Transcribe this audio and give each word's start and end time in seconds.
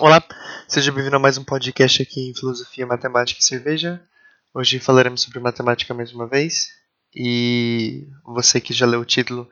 Olá, 0.00 0.22
seja 0.68 0.92
bem-vindo 0.92 1.16
a 1.16 1.18
mais 1.18 1.38
um 1.38 1.42
podcast 1.42 2.00
aqui 2.00 2.30
em 2.30 2.34
Filosofia, 2.34 2.86
Matemática 2.86 3.40
e 3.40 3.44
Cerveja. 3.44 4.00
Hoje 4.54 4.78
falaremos 4.78 5.22
sobre 5.22 5.40
matemática 5.40 5.92
mais 5.92 6.12
uma 6.12 6.24
vez. 6.24 6.68
E 7.12 8.06
você 8.24 8.60
que 8.60 8.72
já 8.72 8.86
leu 8.86 9.00
o 9.00 9.04
título 9.04 9.50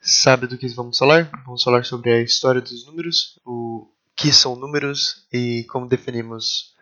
sabe 0.00 0.48
do 0.48 0.58
que 0.58 0.66
vamos 0.66 0.98
falar. 0.98 1.30
Vamos 1.46 1.62
falar 1.62 1.84
sobre 1.84 2.12
a 2.12 2.20
história 2.20 2.60
dos 2.60 2.84
números, 2.86 3.38
o 3.46 3.88
que 4.16 4.32
são 4.32 4.56
números 4.56 5.28
e 5.32 5.64
como 5.70 5.86
definimos 5.86 6.74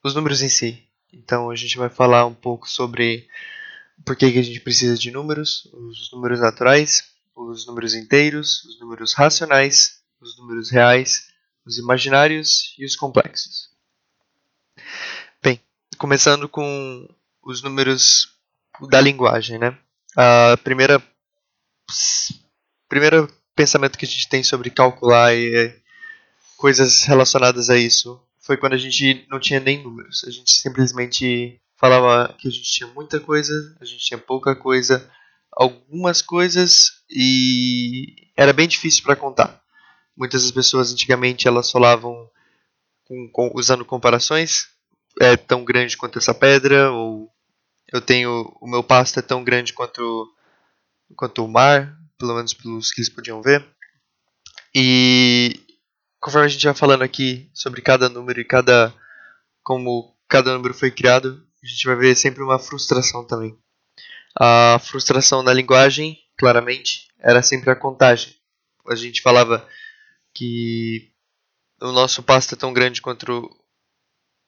os 0.00 0.14
números 0.14 0.40
em 0.40 0.48
si. 0.48 0.80
Então 1.12 1.50
a 1.50 1.56
gente 1.56 1.76
vai 1.76 1.88
falar 1.88 2.24
um 2.24 2.34
pouco 2.34 2.70
sobre 2.70 3.26
por 4.06 4.14
que, 4.14 4.26
a 4.26 4.42
gente 4.42 4.60
precisa 4.60 4.96
de 4.96 5.10
números, 5.10 5.68
os 5.72 6.08
números 6.12 6.38
naturais, 6.38 7.02
os 7.34 7.66
números 7.66 7.94
inteiros, 7.94 8.64
os 8.64 8.78
números 8.78 9.12
racionais, 9.12 10.00
os 10.20 10.38
números 10.38 10.70
reais 10.70 11.29
os 11.64 11.78
imaginários 11.78 12.74
e 12.78 12.84
os 12.84 12.96
complexos. 12.96 13.70
Bem, 15.42 15.60
começando 15.98 16.48
com 16.48 17.08
os 17.42 17.62
números 17.62 18.28
da 18.88 19.00
linguagem, 19.00 19.58
né? 19.58 19.76
A 20.16 20.56
primeira 20.62 21.02
primeiro 22.88 23.32
pensamento 23.54 23.98
que 23.98 24.04
a 24.04 24.08
gente 24.08 24.28
tem 24.28 24.42
sobre 24.42 24.70
calcular 24.70 25.34
e 25.34 25.74
coisas 26.56 27.04
relacionadas 27.04 27.70
a 27.70 27.76
isso 27.76 28.20
foi 28.40 28.56
quando 28.56 28.72
a 28.72 28.78
gente 28.78 29.26
não 29.28 29.38
tinha 29.38 29.60
nem 29.60 29.82
números. 29.82 30.24
A 30.24 30.30
gente 30.30 30.50
simplesmente 30.50 31.60
falava 31.76 32.34
que 32.38 32.48
a 32.48 32.50
gente 32.50 32.70
tinha 32.70 32.88
muita 32.88 33.20
coisa, 33.20 33.52
a 33.80 33.84
gente 33.84 34.04
tinha 34.04 34.18
pouca 34.18 34.54
coisa, 34.54 35.08
algumas 35.52 36.20
coisas 36.20 37.02
e 37.08 38.28
era 38.36 38.52
bem 38.52 38.68
difícil 38.68 39.02
para 39.02 39.16
contar. 39.16 39.59
Muitas 40.16 40.42
das 40.42 40.50
pessoas 40.50 40.92
antigamente 40.92 41.48
elas 41.48 41.70
falavam 41.70 42.28
com, 43.04 43.28
com, 43.32 43.50
usando 43.54 43.84
comparações, 43.84 44.68
é 45.20 45.36
tão 45.36 45.64
grande 45.64 45.96
quanto 45.96 46.18
essa 46.18 46.34
pedra, 46.34 46.90
ou 46.92 47.30
eu 47.92 48.00
tenho 48.00 48.56
o 48.60 48.68
meu 48.68 48.82
pasto 48.82 49.18
é 49.18 49.22
tão 49.22 49.42
grande 49.42 49.72
quanto 49.72 50.32
quanto 51.16 51.44
o 51.44 51.48
mar, 51.48 51.98
pelo 52.16 52.34
menos 52.34 52.54
pelos 52.54 52.92
que 52.92 53.00
eles 53.00 53.08
podiam 53.08 53.42
ver. 53.42 53.66
E 54.74 55.60
conforme 56.20 56.46
a 56.46 56.48
gente 56.48 56.64
vai 56.64 56.74
falando 56.74 57.02
aqui 57.02 57.50
sobre 57.52 57.82
cada 57.82 58.08
número 58.08 58.40
e 58.40 58.44
cada 58.44 58.94
como 59.62 60.16
cada 60.28 60.52
número 60.52 60.72
foi 60.72 60.90
criado, 60.90 61.44
a 61.62 61.66
gente 61.66 61.84
vai 61.84 61.96
ver 61.96 62.14
sempre 62.14 62.42
uma 62.42 62.58
frustração 62.58 63.24
também. 63.26 63.58
A 64.38 64.78
frustração 64.78 65.42
na 65.42 65.52
linguagem, 65.52 66.18
claramente, 66.38 67.08
era 67.18 67.42
sempre 67.42 67.70
a 67.70 67.76
contagem. 67.76 68.34
A 68.88 68.94
gente 68.94 69.20
falava 69.20 69.66
que 70.34 71.10
o 71.80 71.92
nosso 71.92 72.22
pasto 72.22 72.54
é 72.54 72.58
tão 72.58 72.72
grande 72.72 73.00
quanto 73.00 73.50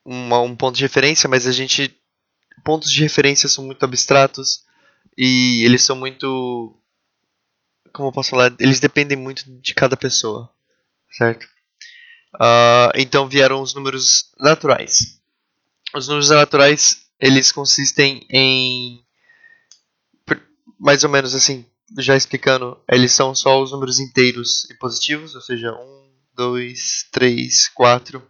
uma, 0.04 0.40
um 0.40 0.56
ponto 0.56 0.76
de 0.76 0.82
referência, 0.82 1.28
mas 1.28 1.46
a 1.46 1.52
gente 1.52 1.96
pontos 2.64 2.90
de 2.90 3.02
referência 3.02 3.48
são 3.48 3.64
muito 3.64 3.84
abstratos 3.84 4.64
e 5.16 5.64
eles 5.64 5.82
são 5.82 5.96
muito 5.96 6.76
como 7.92 8.08
eu 8.08 8.12
posso 8.12 8.30
falar, 8.30 8.54
eles 8.58 8.80
dependem 8.80 9.18
muito 9.18 9.44
de 9.60 9.74
cada 9.74 9.96
pessoa, 9.96 10.50
certo? 11.10 11.44
Uh, 12.34 12.90
então 12.96 13.28
vieram 13.28 13.60
os 13.60 13.74
números 13.74 14.30
naturais. 14.40 15.20
Os 15.94 16.08
números 16.08 16.30
naturais 16.30 17.06
eles 17.20 17.52
consistem 17.52 18.26
em 18.30 19.04
mais 20.78 21.04
ou 21.04 21.10
menos 21.10 21.34
assim 21.34 21.64
já 21.98 22.16
explicando, 22.16 22.78
eles 22.88 23.12
são 23.12 23.34
só 23.34 23.62
os 23.62 23.72
números 23.72 23.98
inteiros 23.98 24.68
e 24.70 24.74
positivos, 24.74 25.34
ou 25.34 25.40
seja, 25.40 25.72
1, 25.72 26.10
2, 26.34 27.08
3, 27.10 27.68
4. 27.68 28.22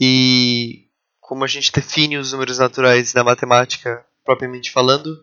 E 0.00 0.86
como 1.20 1.44
a 1.44 1.46
gente 1.46 1.72
define 1.72 2.16
os 2.16 2.32
números 2.32 2.58
naturais 2.58 3.12
na 3.12 3.22
matemática, 3.22 4.04
propriamente 4.24 4.70
falando, 4.70 5.22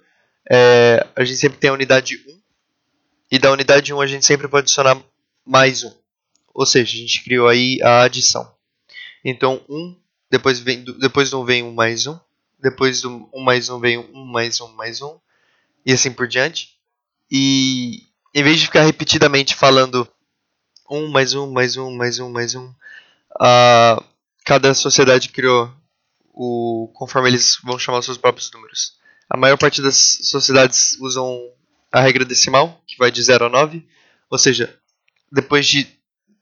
é, 0.49 1.05
a 1.15 1.23
gente 1.23 1.39
sempre 1.39 1.57
tem 1.57 1.69
a 1.69 1.73
unidade 1.73 2.23
1, 2.27 2.41
e 3.31 3.39
da 3.39 3.51
unidade 3.51 3.93
1 3.93 3.99
a 3.99 4.07
gente 4.07 4.25
sempre 4.25 4.47
pode 4.47 4.65
adicionar 4.65 5.01
mais 5.45 5.83
1. 5.83 5.91
Ou 6.53 6.65
seja, 6.65 6.93
a 6.95 6.99
gente 6.99 7.23
criou 7.23 7.47
aí 7.47 7.79
a 7.81 8.03
adição. 8.03 8.53
Então, 9.23 9.61
1, 9.67 9.95
depois, 10.29 10.59
vem, 10.59 10.83
depois 10.83 11.29
do 11.31 11.41
1 11.41 11.45
vem 11.45 11.63
1 11.63 11.73
mais 11.73 12.05
1, 12.05 12.19
depois 12.59 13.01
do 13.01 13.29
1 13.33 13.41
mais 13.41 13.69
1 13.69 13.79
vem 13.79 13.97
1 13.97 14.25
mais 14.25 14.61
1 14.61 14.67
mais 14.73 15.01
1, 15.01 15.19
e 15.85 15.93
assim 15.93 16.11
por 16.11 16.27
diante. 16.27 16.74
E 17.31 18.03
em 18.33 18.43
vez 18.43 18.59
de 18.59 18.65
ficar 18.65 18.83
repetidamente 18.83 19.55
falando 19.55 20.07
um 20.89 21.07
mais 21.07 21.33
um 21.33 21.51
mais 21.51 21.77
um 21.77 21.95
mais 21.95 22.19
um 22.19 22.29
mais 22.29 22.53
um, 22.53 22.67
uh, 22.67 24.03
cada 24.43 24.73
sociedade 24.73 25.29
criou 25.29 25.73
o 26.31 26.91
conforme 26.93 27.29
eles 27.29 27.57
vão 27.63 27.79
chamar 27.79 27.99
os 27.99 28.05
seus 28.05 28.17
próprios 28.17 28.51
números. 28.51 28.97
A 29.29 29.37
maior 29.37 29.57
parte 29.57 29.81
das 29.81 30.19
sociedades 30.21 30.97
usam 30.99 31.49
a 31.91 32.01
regra 32.01 32.25
decimal, 32.25 32.83
que 32.85 32.97
vai 32.97 33.09
de 33.09 33.23
0 33.23 33.45
a 33.45 33.49
9, 33.49 33.87
ou 34.29 34.37
seja, 34.37 34.77
depois 35.31 35.65
de 35.65 35.87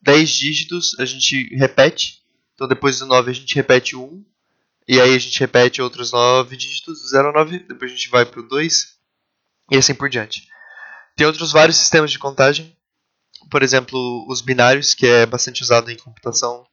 10 0.01 0.29
dígitos 0.29 0.99
a 0.99 1.05
gente 1.05 1.55
repete. 1.55 2.21
Então 2.55 2.67
depois 2.67 2.99
do 2.99 3.05
9 3.05 3.31
a 3.31 3.33
gente 3.33 3.55
repete 3.55 3.95
o 3.95 4.03
1, 4.03 4.25
e 4.87 4.99
aí 4.99 5.15
a 5.15 5.19
gente 5.19 5.39
repete 5.39 5.81
outros 5.81 6.11
9 6.11 6.57
dígitos, 6.57 7.01
do 7.01 7.07
0 7.07 7.29
a 7.29 7.31
9, 7.31 7.59
depois 7.59 7.91
a 7.91 7.95
gente 7.95 8.09
vai 8.09 8.25
para 8.25 8.41
o 8.41 8.47
2, 8.47 8.97
e 9.71 9.77
assim 9.77 9.93
por 9.93 10.09
diante. 10.09 10.47
Tem 11.15 11.27
outros 11.27 11.51
vários 11.51 11.77
sistemas 11.77 12.11
de 12.11 12.19
contagem, 12.19 12.75
por 13.49 13.61
exemplo, 13.61 14.25
os 14.27 14.41
binários, 14.41 14.93
que 14.93 15.05
é 15.05 15.25
bastante 15.25 15.61
usado 15.61 15.91
em 15.91 15.97
computação 15.97 16.65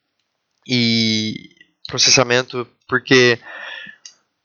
e 0.67 1.57
processamento, 1.87 2.67
porque 2.89 3.39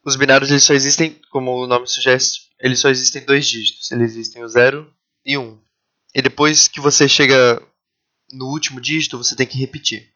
os 0.04 0.16
binários 0.16 0.50
eles 0.50 0.64
só 0.64 0.74
existem, 0.74 1.20
como 1.30 1.52
o 1.52 1.66
nome 1.66 1.86
sugere, 1.86 2.22
eles 2.60 2.80
só 2.80 2.88
existem 2.88 3.24
dois 3.24 3.46
dígitos. 3.46 3.90
Eles 3.90 4.12
existem 4.12 4.42
o 4.42 4.48
0 4.48 4.92
e 5.24 5.36
1. 5.36 5.42
Um. 5.42 5.60
E 6.14 6.22
depois 6.22 6.68
que 6.68 6.80
você 6.80 7.08
chega 7.08 7.62
no 8.32 8.46
último 8.46 8.80
dígito, 8.80 9.18
você 9.18 9.36
tem 9.36 9.46
que 9.46 9.58
repetir. 9.58 10.10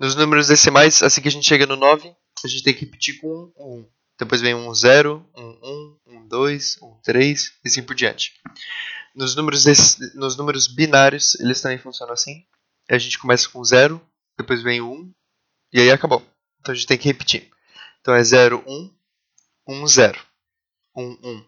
Nos 0.00 0.14
números 0.14 0.48
decimais, 0.48 1.02
assim 1.02 1.20
que 1.20 1.28
a 1.28 1.30
gente 1.30 1.46
chega 1.46 1.66
no 1.66 1.76
9, 1.76 2.14
a 2.44 2.48
gente 2.48 2.62
tem 2.62 2.74
que 2.74 2.84
repetir 2.84 3.20
com 3.20 3.52
1, 3.56 3.78
1. 3.80 3.88
Depois 4.18 4.40
vem 4.40 4.54
um 4.54 4.72
0, 4.74 5.24
um 5.36 5.42
1, 5.42 5.98
um 6.01 6.01
2, 6.32 6.78
um 6.80 6.96
3 7.02 7.52
e 7.62 7.68
assim 7.68 7.82
por 7.82 7.94
diante. 7.94 8.32
Nos 9.14 9.36
números, 9.36 9.66
nos 10.14 10.34
números 10.34 10.66
binários, 10.66 11.38
eles 11.38 11.60
também 11.60 11.76
funcionam 11.76 12.14
assim. 12.14 12.46
A 12.90 12.96
gente 12.96 13.18
começa 13.18 13.48
com 13.50 13.62
0, 13.62 14.00
depois 14.38 14.62
vem 14.62 14.80
o 14.80 14.90
1 14.90 15.14
e 15.74 15.80
aí 15.80 15.90
acabou. 15.90 16.26
Então 16.58 16.72
a 16.72 16.74
gente 16.74 16.86
tem 16.86 16.96
que 16.96 17.06
repetir. 17.06 17.50
Então 18.00 18.14
é 18.14 18.24
0, 18.24 18.64
1, 18.66 18.90
1, 19.68 19.86
0, 19.86 20.20
1, 20.96 21.18
1, 21.22 21.44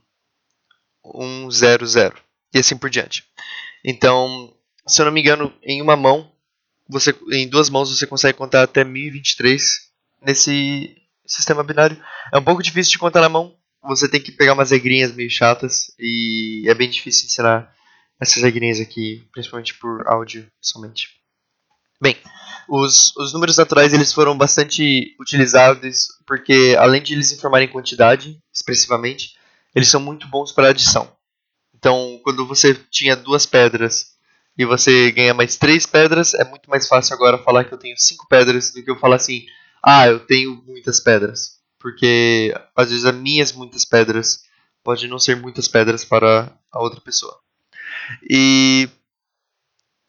1, 1.47 1.51
0, 1.51 1.87
0 1.87 2.23
e 2.53 2.59
assim 2.59 2.77
por 2.77 2.91
diante. 2.91 3.25
Então, 3.83 4.55
se 4.87 5.01
eu 5.01 5.07
não 5.07 5.13
me 5.13 5.21
engano, 5.21 5.53
em 5.63 5.81
uma 5.81 5.97
mão, 5.97 6.31
você, 6.87 7.19
em 7.33 7.49
duas 7.49 7.71
mãos 7.71 7.91
você 7.91 8.07
consegue 8.07 8.37
contar 8.37 8.63
até 8.63 8.85
1023 8.85 9.91
nesse 10.21 10.95
sistema 11.27 11.65
binário 11.65 12.03
é 12.31 12.39
um 12.39 12.45
pouco 12.45 12.63
difícil 12.63 12.93
de 12.93 12.99
contar 12.99 13.23
na 13.23 13.31
mão. 13.31 13.57
Você 13.87 14.09
tem 14.09 14.21
que 14.21 14.33
pegar 14.33 14.55
umas 14.55 14.71
regrinhas 14.71 15.13
meio 15.13 15.31
chatas 15.31 15.93
e 15.99 16.65
é 16.67 16.75
bem 16.75 16.89
difícil 16.89 17.27
ensinar 17.27 17.73
essas 18.21 18.43
regrinhas 18.43 18.81
aqui, 18.81 19.27
principalmente 19.33 19.75
por 19.75 20.07
áudio 20.07 20.47
somente. 20.61 21.11
Bem, 22.01 22.17
os, 22.69 23.15
os 23.17 23.33
números 23.33 23.57
naturais 23.57 23.93
eles 23.93 24.13
foram 24.13 24.37
bastante 24.37 25.15
utilizados 25.21 26.09
porque 26.27 26.77
além 26.79 27.03
de 27.03 27.15
eles 27.15 27.33
informarem 27.33 27.69
quantidade 27.69 28.39
expressivamente, 28.53 29.35
eles 29.75 29.89
são 29.89 30.01
muito 30.01 30.29
bons 30.29 30.53
para 30.53 30.69
adição. 30.69 31.11
Então, 31.75 32.19
quando 32.25 32.47
você 32.47 32.75
tinha 32.91 33.15
duas 33.15 33.45
pedras 33.45 34.15
e 34.57 34.65
você 34.65 35.11
ganha 35.13 35.35
mais 35.35 35.57
três 35.57 35.85
pedras, 35.85 36.33
é 36.35 36.45
muito 36.45 36.71
mais 36.71 36.89
fácil 36.89 37.15
agora 37.15 37.43
falar 37.43 37.65
que 37.65 37.75
eu 37.75 37.79
tenho 37.79 37.99
cinco 37.99 38.27
pedras 38.29 38.71
do 38.73 38.83
que 38.83 38.91
eu 38.91 38.99
falar 38.99 39.17
assim, 39.17 39.45
ah, 39.83 40.07
eu 40.07 40.21
tenho 40.21 40.63
muitas 40.67 41.01
pedras. 41.01 41.59
Porque 41.85 42.51
às 42.75 42.89
vezes 42.89 43.05
as 43.05 43.15
minhas 43.15 43.53
muitas 43.53 43.85
pedras 43.85 44.45
pode 44.83 45.07
não 45.07 45.19
ser 45.19 45.37
muitas 45.37 45.69
pedras 45.69 46.03
para 46.03 46.51
a 46.73 46.81
outra 46.81 46.99
pessoa. 46.99 47.39
E 48.31 48.89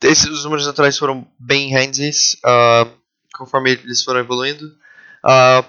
esses 0.01 0.29
os 0.29 0.45
números 0.45 0.65
naturais 0.65 0.97
foram 0.97 1.29
bem 1.37 1.73
hands 1.73 2.35
uh, 2.35 2.89
conforme 3.33 3.71
eles 3.71 4.01
foram 4.05 4.21
evoluindo. 4.21 4.65
Uh, 5.21 5.65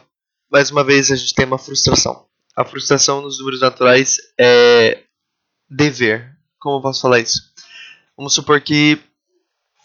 mais 0.48 0.70
uma 0.70 0.84
vez 0.84 1.10
a 1.10 1.16
gente 1.16 1.34
tem 1.34 1.44
uma 1.44 1.58
frustração. 1.58 2.24
A 2.54 2.64
frustração 2.64 3.20
nos 3.20 3.40
números 3.40 3.60
naturais 3.60 4.18
é 4.38 5.02
dever. 5.68 6.38
Como 6.60 6.76
eu 6.76 6.82
posso 6.82 7.02
falar 7.02 7.18
isso? 7.18 7.52
Vamos 8.16 8.32
supor 8.32 8.60
que 8.60 8.96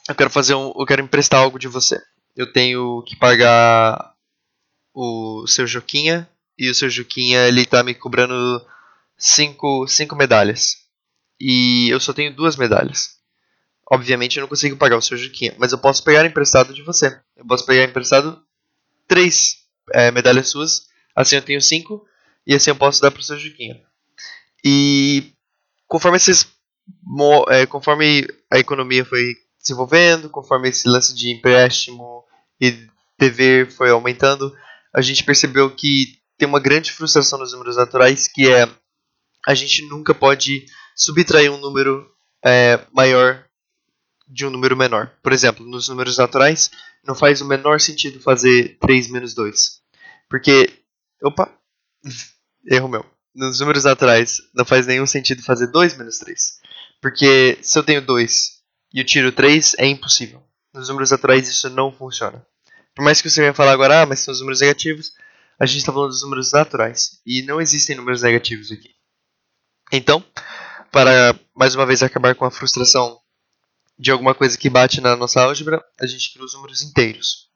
eu 0.08 0.14
quero 0.14 0.30
fazer 0.30 0.54
um, 0.54 0.72
eu 0.78 0.86
quero 0.86 1.02
emprestar 1.02 1.40
algo 1.40 1.58
de 1.58 1.68
você. 1.68 2.00
Eu 2.38 2.54
tenho 2.54 3.02
que 3.08 3.16
pagar 3.16 4.11
o 4.94 5.46
seu 5.48 5.66
Juquinha 5.66 6.30
e 6.58 6.70
o 6.70 6.76
seu 6.76 6.90
Juquinha 6.90 7.48
ele 7.48 7.66
tá 7.66 7.84
me 7.84 7.94
cobrando 7.94 8.66
cinco, 9.18 9.88
cinco 9.88 10.16
medalhas. 10.16 10.78
E 11.40 11.90
eu 11.90 12.00
só 12.00 12.14
tenho 12.14 12.36
duas 12.36 12.56
medalhas. 12.56 13.18
Obviamente 13.90 14.38
eu 14.38 14.42
não 14.42 14.48
consigo 14.48 14.78
pagar 14.78 14.98
o 14.98 15.02
seu 15.02 15.18
Juquinha, 15.18 15.56
mas 15.58 15.72
eu 15.72 15.78
posso 15.78 16.04
pegar 16.04 16.26
emprestado 16.26 16.74
de 16.74 16.82
você. 16.82 17.20
Eu 17.36 17.46
posso 17.46 17.66
pegar 17.66 17.84
emprestado 17.84 18.42
três 19.08 19.58
é, 19.94 20.12
medalhas 20.12 20.50
suas, 20.50 20.88
assim 21.16 21.36
eu 21.36 21.42
tenho 21.42 21.62
cinco, 21.62 22.06
e 22.48 22.56
assim 22.56 22.70
eu 22.70 22.76
posso 22.76 23.02
dar 23.02 23.12
para 23.12 23.20
o 23.20 23.24
seu 23.24 23.38
Juquinha. 23.38 23.82
E 24.64 25.34
conforme 25.88 26.18
esses 26.18 26.48
é, 27.50 27.66
conforme 27.66 28.28
a 28.50 28.60
economia 28.60 29.04
foi 29.04 29.36
desenvolvendo, 29.60 30.30
conforme 30.30 30.70
esse 30.70 30.88
lance 30.88 31.14
de 31.14 31.30
empréstimo 31.30 32.24
e 32.60 32.88
dever 33.20 33.70
foi 33.72 33.90
aumentando, 33.90 34.56
a 34.94 35.02
gente 35.02 35.24
percebeu 35.24 35.70
que 35.70 36.18
tem 36.38 36.48
uma 36.48 36.60
grande 36.60 36.92
frustração 36.92 37.40
nos 37.40 37.54
números 37.54 37.78
naturais, 37.78 38.28
que 38.28 38.52
é 38.52 38.68
a 39.46 39.54
gente 39.54 39.88
nunca 39.88 40.14
pode 40.14 40.66
subtrair 40.96 41.52
um 41.52 41.58
número 41.58 42.08
é, 42.44 42.80
maior 42.92 43.46
de 44.28 44.46
um 44.46 44.50
número 44.50 44.78
menor. 44.78 45.12
Por 45.22 45.34
exemplo, 45.34 45.66
nos 45.66 45.90
números 45.90 46.18
naturais, 46.18 46.72
não 47.04 47.16
faz 47.16 47.42
o 47.42 47.48
menor 47.48 47.80
sentido 47.80 48.20
fazer 48.20 48.78
3 48.80 49.10
menos 49.10 49.34
2. 49.34 49.82
Porque. 50.30 50.70
Opa! 51.24 51.52
Erro 52.66 52.88
meu. 52.88 53.06
Nos 53.34 53.60
números 53.60 53.84
naturais, 53.84 54.42
não 54.54 54.66
faz 54.66 54.86
nenhum 54.86 55.06
sentido 55.06 55.42
fazer 55.42 55.68
2 55.68 55.98
menos 55.98 56.18
3. 56.20 56.60
Porque 57.02 57.58
se 57.62 57.78
eu 57.78 57.84
tenho 57.84 58.02
2 58.02 58.62
e 58.94 59.00
eu 59.00 59.06
tiro 59.06 59.32
3, 59.32 59.76
é 59.78 59.88
impossível. 59.88 60.44
Nos 60.74 60.88
números 60.88 61.12
naturais, 61.12 61.48
isso 61.48 61.70
não 61.70 61.92
funciona. 61.92 62.46
Por 62.96 63.04
mais 63.04 63.22
que 63.22 63.30
você 63.30 63.42
venha 63.42 63.54
falar 63.54 63.72
agora, 63.72 64.02
ah, 64.02 64.06
mas 64.06 64.20
são 64.20 64.32
os 64.34 64.40
números 64.40 64.62
negativos, 64.62 65.14
a 65.60 65.66
gente 65.66 65.80
está 65.80 65.94
falando 65.94 66.10
dos 66.10 66.24
números 66.24 66.52
naturais. 66.52 67.22
E 67.26 67.42
não 67.44 67.62
existem 67.62 67.96
números 67.96 68.22
negativos 68.22 68.72
aqui. 68.72 68.90
Então, 69.92 70.24
para 70.92 71.38
mais 71.56 71.76
uma 71.76 71.86
vez 71.86 72.02
acabar 72.04 72.36
com 72.36 72.46
a 72.46 72.52
frustração 72.52 73.20
de 73.98 74.12
alguma 74.12 74.34
coisa 74.34 74.58
que 74.58 74.70
bate 74.70 75.00
na 75.00 75.16
nossa 75.16 75.42
álgebra, 75.42 75.84
a 76.00 76.08
gente 76.08 76.34
cria 76.34 76.44
os 76.44 76.54
números 76.54 76.82
inteiros. 76.82 77.50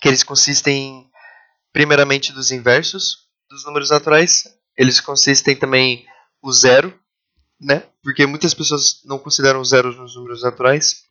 Que 0.00 0.08
eles 0.08 0.22
consistem 0.22 1.08
primeiramente 1.72 2.32
dos 2.32 2.50
inversos 2.50 3.24
dos 3.50 3.64
números 3.64 3.90
naturais. 3.90 4.44
Eles 4.76 5.00
consistem 5.00 5.54
também 5.54 6.06
o 6.42 6.52
zero, 6.52 6.98
né? 7.60 7.84
Porque 8.02 8.26
muitas 8.26 8.54
pessoas 8.54 9.02
não 9.04 9.18
consideram 9.18 9.60
o 9.60 9.64
zero 9.64 9.92
nos 9.92 10.16
números 10.16 10.42
naturais. 10.42 11.04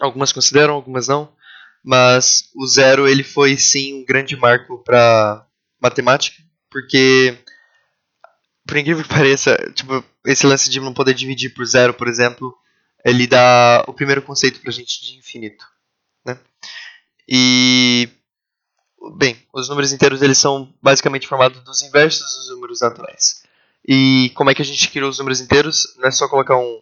Algumas 0.00 0.32
consideram, 0.32 0.74
algumas 0.74 1.08
não. 1.08 1.34
Mas 1.86 2.50
o 2.52 2.66
zero 2.66 3.06
ele 3.06 3.22
foi 3.22 3.56
sim 3.56 3.94
um 3.94 4.04
grande 4.04 4.34
marco 4.34 4.82
para 4.82 5.46
matemática, 5.80 6.42
porque 6.68 7.38
por 8.66 8.76
incrível 8.76 9.04
que 9.04 9.08
pareça, 9.08 9.56
tipo, 9.72 10.04
esse 10.24 10.44
lance 10.44 10.68
de 10.68 10.80
não 10.80 10.92
poder 10.92 11.14
dividir 11.14 11.54
por 11.54 11.64
zero, 11.64 11.94
por 11.94 12.08
exemplo, 12.08 12.52
ele 13.04 13.28
dá 13.28 13.84
o 13.86 13.92
primeiro 13.92 14.20
conceito 14.20 14.58
para 14.60 14.70
a 14.70 14.72
gente 14.72 15.00
de 15.00 15.16
infinito, 15.16 15.64
né? 16.24 16.36
E 17.28 18.08
bem, 19.16 19.36
os 19.52 19.68
números 19.68 19.92
inteiros 19.92 20.22
eles 20.22 20.38
são 20.38 20.74
basicamente 20.82 21.28
formados 21.28 21.62
dos 21.62 21.82
inversos 21.82 22.26
dos 22.36 22.50
números 22.50 22.80
naturais. 22.80 23.44
E 23.86 24.32
como 24.34 24.50
é 24.50 24.54
que 24.56 24.62
a 24.62 24.64
gente 24.64 24.90
criou 24.90 25.08
os 25.08 25.20
números 25.20 25.40
inteiros? 25.40 25.94
Não 25.98 26.08
é 26.08 26.10
só 26.10 26.26
colocar 26.26 26.56
um 26.56 26.80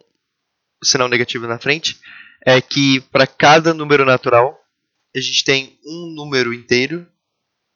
sinal 0.83 1.07
negativo 1.07 1.45
na 1.45 1.59
frente, 1.59 1.99
é 2.43 2.59
que 2.59 3.01
para 3.01 3.27
cada 3.27 3.71
número 3.71 4.03
natural 4.03 4.64
a 5.19 5.21
gente 5.21 5.43
tem 5.43 5.79
um 5.85 6.13
número 6.13 6.53
inteiro 6.53 7.09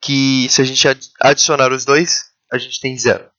que 0.02 0.48
se 0.50 0.62
a 0.62 0.66
gente 0.66 0.88
adicionar 1.20 1.72
os 1.72 1.86
dois, 1.86 2.32
a 2.52 2.58
gente 2.58 2.80
tem 2.80 2.98
zero. 2.98 3.30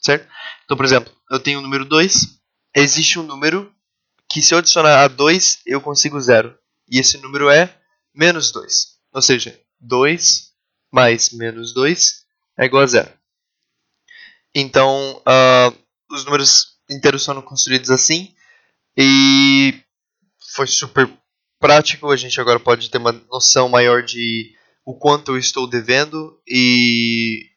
Certo? 0.00 0.28
Então, 0.64 0.76
por 0.76 0.84
exemplo, 0.84 1.12
eu 1.30 1.40
tenho 1.40 1.58
o 1.58 1.62
número 1.62 1.84
2, 1.84 2.38
existe 2.74 3.18
um 3.18 3.22
número 3.22 3.74
que 4.28 4.42
se 4.42 4.54
eu 4.54 4.58
adicionar 4.58 5.02
a 5.02 5.08
2, 5.08 5.62
eu 5.66 5.80
consigo 5.80 6.20
zero. 6.20 6.56
E 6.88 6.98
esse 6.98 7.16
número 7.18 7.48
é 7.48 7.74
menos 8.14 8.50
2. 8.52 8.98
Ou 9.12 9.22
seja, 9.22 9.58
2 9.80 10.52
mais 10.92 11.30
menos 11.30 11.72
2 11.72 12.24
é 12.58 12.66
igual 12.66 12.82
a 12.82 12.86
zero. 12.86 13.12
Então, 14.54 15.22
uh, 15.26 15.76
os 16.10 16.24
números 16.24 16.78
inteiros 16.90 17.24
foram 17.24 17.42
construídos 17.42 17.90
assim. 17.90 18.34
E 18.96 19.74
foi 20.54 20.66
super 20.66 21.10
prático. 21.58 22.10
A 22.10 22.16
gente 22.16 22.40
agora 22.40 22.60
pode 22.60 22.90
ter 22.90 22.98
uma 22.98 23.12
noção 23.30 23.68
maior 23.68 24.02
de 24.02 24.54
o 24.84 24.94
quanto 24.94 25.32
eu 25.32 25.38
estou 25.38 25.66
devendo 25.66 26.40
e 26.46 27.50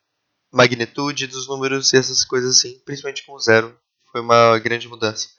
magnitude 0.51 1.27
dos 1.27 1.47
números 1.47 1.91
e 1.91 1.97
essas 1.97 2.23
coisas 2.23 2.57
assim, 2.57 2.79
principalmente 2.85 3.25
com 3.25 3.37
zero. 3.37 3.77
Foi 4.11 4.21
uma 4.21 4.57
grande 4.59 4.87
mudança. 4.87 5.29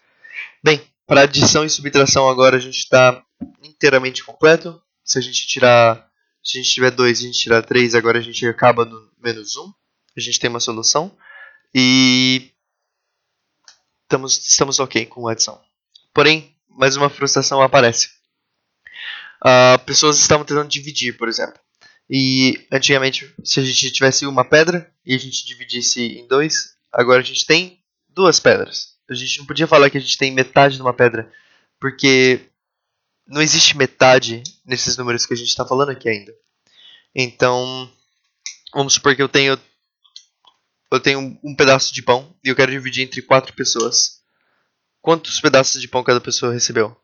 Bem, 0.62 0.80
para 1.06 1.22
adição 1.22 1.64
e 1.64 1.70
subtração 1.70 2.28
agora 2.28 2.56
a 2.56 2.60
gente 2.60 2.78
está 2.78 3.22
inteiramente 3.62 4.22
completo. 4.22 4.80
Se 5.02 5.18
a 5.18 5.22
gente 5.22 5.46
tirar, 5.46 6.06
se 6.44 6.58
a 6.58 6.62
gente 6.62 6.74
tiver 6.74 6.90
2 6.90 7.20
e 7.20 7.24
a 7.24 7.26
gente 7.26 7.38
tirar 7.38 7.62
3, 7.62 7.94
agora 7.94 8.18
a 8.18 8.22
gente 8.22 8.46
acaba 8.46 8.84
no 8.84 9.10
menos 9.18 9.56
1. 9.56 9.62
Um. 9.62 9.72
A 10.16 10.20
gente 10.20 10.38
tem 10.38 10.50
uma 10.50 10.60
solução. 10.60 11.16
E 11.74 12.50
estamos, 14.02 14.46
estamos 14.46 14.78
ok 14.80 15.06
com 15.06 15.26
a 15.28 15.32
adição. 15.32 15.60
Porém, 16.12 16.54
mais 16.68 16.96
uma 16.96 17.08
frustração 17.08 17.62
aparece. 17.62 18.17
Uh, 19.44 19.78
pessoas 19.84 20.18
estavam 20.18 20.44
tentando 20.44 20.68
dividir, 20.68 21.16
por 21.16 21.28
exemplo. 21.28 21.58
E 22.10 22.66
antigamente, 22.72 23.32
se 23.44 23.60
a 23.60 23.62
gente 23.62 23.92
tivesse 23.92 24.26
uma 24.26 24.44
pedra 24.44 24.90
e 25.04 25.14
a 25.14 25.18
gente 25.18 25.46
dividisse 25.46 26.00
em 26.00 26.26
dois, 26.26 26.76
agora 26.92 27.20
a 27.20 27.24
gente 27.24 27.46
tem 27.46 27.80
duas 28.08 28.40
pedras. 28.40 28.96
A 29.08 29.14
gente 29.14 29.38
não 29.38 29.46
podia 29.46 29.66
falar 29.66 29.90
que 29.90 29.98
a 29.98 30.00
gente 30.00 30.18
tem 30.18 30.32
metade 30.32 30.76
de 30.76 30.82
uma 30.82 30.92
pedra, 30.92 31.30
porque 31.78 32.40
não 33.26 33.42
existe 33.42 33.76
metade 33.76 34.42
nesses 34.64 34.96
números 34.96 35.26
que 35.26 35.34
a 35.34 35.36
gente 35.36 35.48
está 35.48 35.66
falando 35.66 35.90
aqui 35.90 36.08
ainda. 36.08 36.34
Então, 37.14 37.90
vamos 38.74 38.94
supor 38.94 39.14
que 39.14 39.22
eu 39.22 39.28
tenho 39.28 39.58
eu 40.90 41.00
tenho 41.00 41.38
um 41.44 41.54
pedaço 41.54 41.92
de 41.92 42.02
pão 42.02 42.34
e 42.42 42.48
eu 42.48 42.56
quero 42.56 42.72
dividir 42.72 43.04
entre 43.04 43.20
quatro 43.20 43.52
pessoas. 43.52 44.22
Quantos 45.02 45.38
pedaços 45.40 45.80
de 45.80 45.86
pão 45.86 46.02
cada 46.02 46.20
pessoa 46.20 46.52
recebeu? 46.52 46.96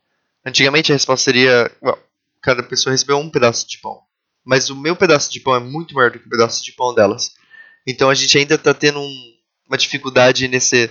Antigamente 0.44 0.90
a 0.90 0.94
resposta 0.94 1.24
seria, 1.24 1.70
well, 1.82 1.98
cada 2.44 2.62
pessoa 2.62 2.92
recebeu 2.92 3.16
um 3.16 3.30
pedaço 3.30 3.66
de 3.66 3.78
pão. 3.78 4.02
Mas 4.44 4.68
o 4.68 4.76
meu 4.76 4.94
pedaço 4.94 5.32
de 5.32 5.40
pão 5.40 5.56
é 5.56 5.60
muito 5.60 5.94
maior 5.94 6.10
do 6.10 6.18
que 6.18 6.26
o 6.26 6.30
pedaço 6.30 6.62
de 6.62 6.72
pão 6.72 6.94
delas. 6.94 7.34
Então 7.86 8.10
a 8.10 8.14
gente 8.14 8.36
ainda 8.36 8.56
está 8.56 8.74
tendo 8.74 9.00
um, 9.00 9.34
uma 9.66 9.78
dificuldade 9.78 10.46
nesse 10.46 10.90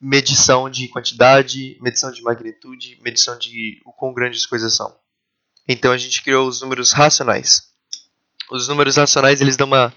medição 0.00 0.70
de 0.70 0.86
quantidade, 0.88 1.76
medição 1.80 2.12
de 2.12 2.22
magnitude, 2.22 3.00
medição 3.02 3.36
de 3.36 3.80
o 3.84 3.92
quão 3.92 4.14
grandes 4.14 4.40
as 4.42 4.46
coisas 4.46 4.76
são. 4.76 4.96
Então 5.66 5.90
a 5.90 5.98
gente 5.98 6.22
criou 6.22 6.46
os 6.46 6.60
números 6.60 6.92
racionais. 6.92 7.64
Os 8.48 8.68
números 8.68 8.96
racionais 8.96 9.40
eles 9.40 9.56
dão 9.56 9.66
uma 9.66 9.92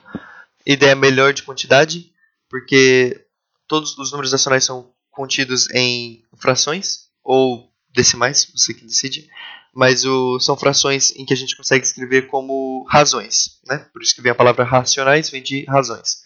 ideia 0.65 0.95
melhor 0.95 1.33
de 1.33 1.43
quantidade, 1.43 2.11
porque 2.49 3.27
todos 3.67 3.95
os 3.95 4.11
números 4.11 4.31
racionais 4.31 4.63
são 4.63 4.91
contidos 5.11 5.69
em 5.69 6.23
frações 6.39 7.09
ou 7.23 7.71
decimais, 7.93 8.51
você 8.55 8.73
que 8.73 8.85
decide, 8.85 9.29
mas 9.73 10.05
o, 10.05 10.39
são 10.39 10.57
frações 10.57 11.11
em 11.15 11.25
que 11.25 11.33
a 11.33 11.37
gente 11.37 11.55
consegue 11.55 11.85
escrever 11.85 12.27
como 12.27 12.85
razões, 12.89 13.59
né? 13.67 13.85
Por 13.93 14.01
isso 14.01 14.15
que 14.15 14.21
vem 14.21 14.31
a 14.31 14.35
palavra 14.35 14.63
racionais, 14.63 15.29
vem 15.29 15.41
de 15.41 15.63
razões. 15.65 16.25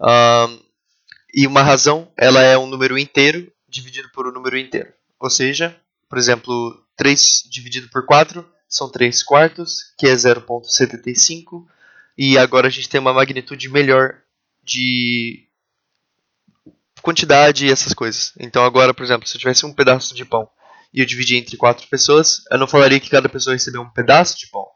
Um, 0.00 0.60
e 1.34 1.46
uma 1.46 1.62
razão, 1.62 2.10
ela 2.16 2.42
é 2.42 2.56
um 2.56 2.66
número 2.66 2.98
inteiro 2.98 3.50
dividido 3.68 4.08
por 4.12 4.26
um 4.26 4.32
número 4.32 4.56
inteiro. 4.56 4.92
Ou 5.20 5.28
seja, 5.28 5.78
por 6.08 6.18
exemplo, 6.18 6.82
3 6.96 7.44
dividido 7.50 7.88
por 7.90 8.06
4 8.06 8.44
são 8.68 8.90
3 8.90 9.22
quartos, 9.22 9.92
que 9.98 10.06
é 10.06 10.14
0.75. 10.14 11.66
E 12.16 12.36
agora 12.36 12.68
a 12.68 12.70
gente 12.70 12.88
tem 12.88 13.00
uma 13.00 13.12
magnitude 13.12 13.68
melhor 13.68 14.16
de 14.62 15.46
quantidade 17.02 17.66
e 17.66 17.70
essas 17.70 17.94
coisas. 17.94 18.32
Então 18.38 18.64
agora, 18.64 18.92
por 18.92 19.04
exemplo, 19.04 19.28
se 19.28 19.36
eu 19.36 19.40
tivesse 19.40 19.64
um 19.64 19.72
pedaço 19.72 20.14
de 20.14 20.24
pão 20.24 20.48
e 20.92 21.00
eu 21.00 21.06
dividir 21.06 21.36
entre 21.36 21.56
quatro 21.56 21.86
pessoas, 21.88 22.42
eu 22.50 22.58
não 22.58 22.66
falaria 22.66 23.00
que 23.00 23.10
cada 23.10 23.28
pessoa 23.28 23.54
recebeu 23.54 23.82
um 23.82 23.90
pedaço 23.90 24.38
de 24.38 24.46
pão. 24.48 24.66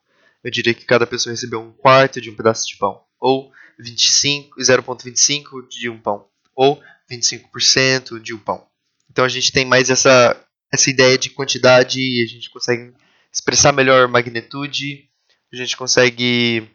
Eu 0.45 0.51
diria 0.51 0.75
que 0.75 0.85
cada 0.85 1.07
pessoa 1.07 1.33
recebeu 1.33 1.61
um 1.61 1.73
quarto 1.73 2.21
de 2.21 2.31
um 2.31 2.37
pedaço 2.37 2.67
de 2.67 2.77
pão. 2.77 3.03
Ou 3.19 3.53
25, 3.79 4.61
0.25 4.61 5.69
de 5.69 5.89
um 5.89 5.99
pão 5.99 6.27
ou 6.55 6.83
25% 7.11 8.21
de 8.21 8.35
um 8.35 8.39
pão. 8.39 8.67
Então 9.11 9.25
a 9.25 9.29
gente 9.29 9.53
tem 9.53 9.65
mais 9.65 9.91
essa, 9.91 10.39
essa 10.73 10.91
ideia 10.91 11.19
de 11.19 11.31
quantidade 11.31 12.01
e 12.01 12.23
a 12.23 12.27
gente 12.27 12.51
consegue 12.51 12.93
expressar 13.33 13.73
melhor 13.73 14.09
magnitude, 14.09 15.09
a 15.53 15.57
gente 15.57 15.77
consegue 15.77 16.69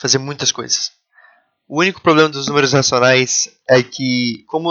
fazer 0.00 0.18
muitas 0.18 0.52
coisas. 0.52 0.92
O 1.66 1.80
único 1.80 2.00
problema 2.00 2.28
dos 2.28 2.46
números 2.46 2.72
racionais 2.72 3.48
é 3.68 3.82
que, 3.82 4.44
como 4.46 4.70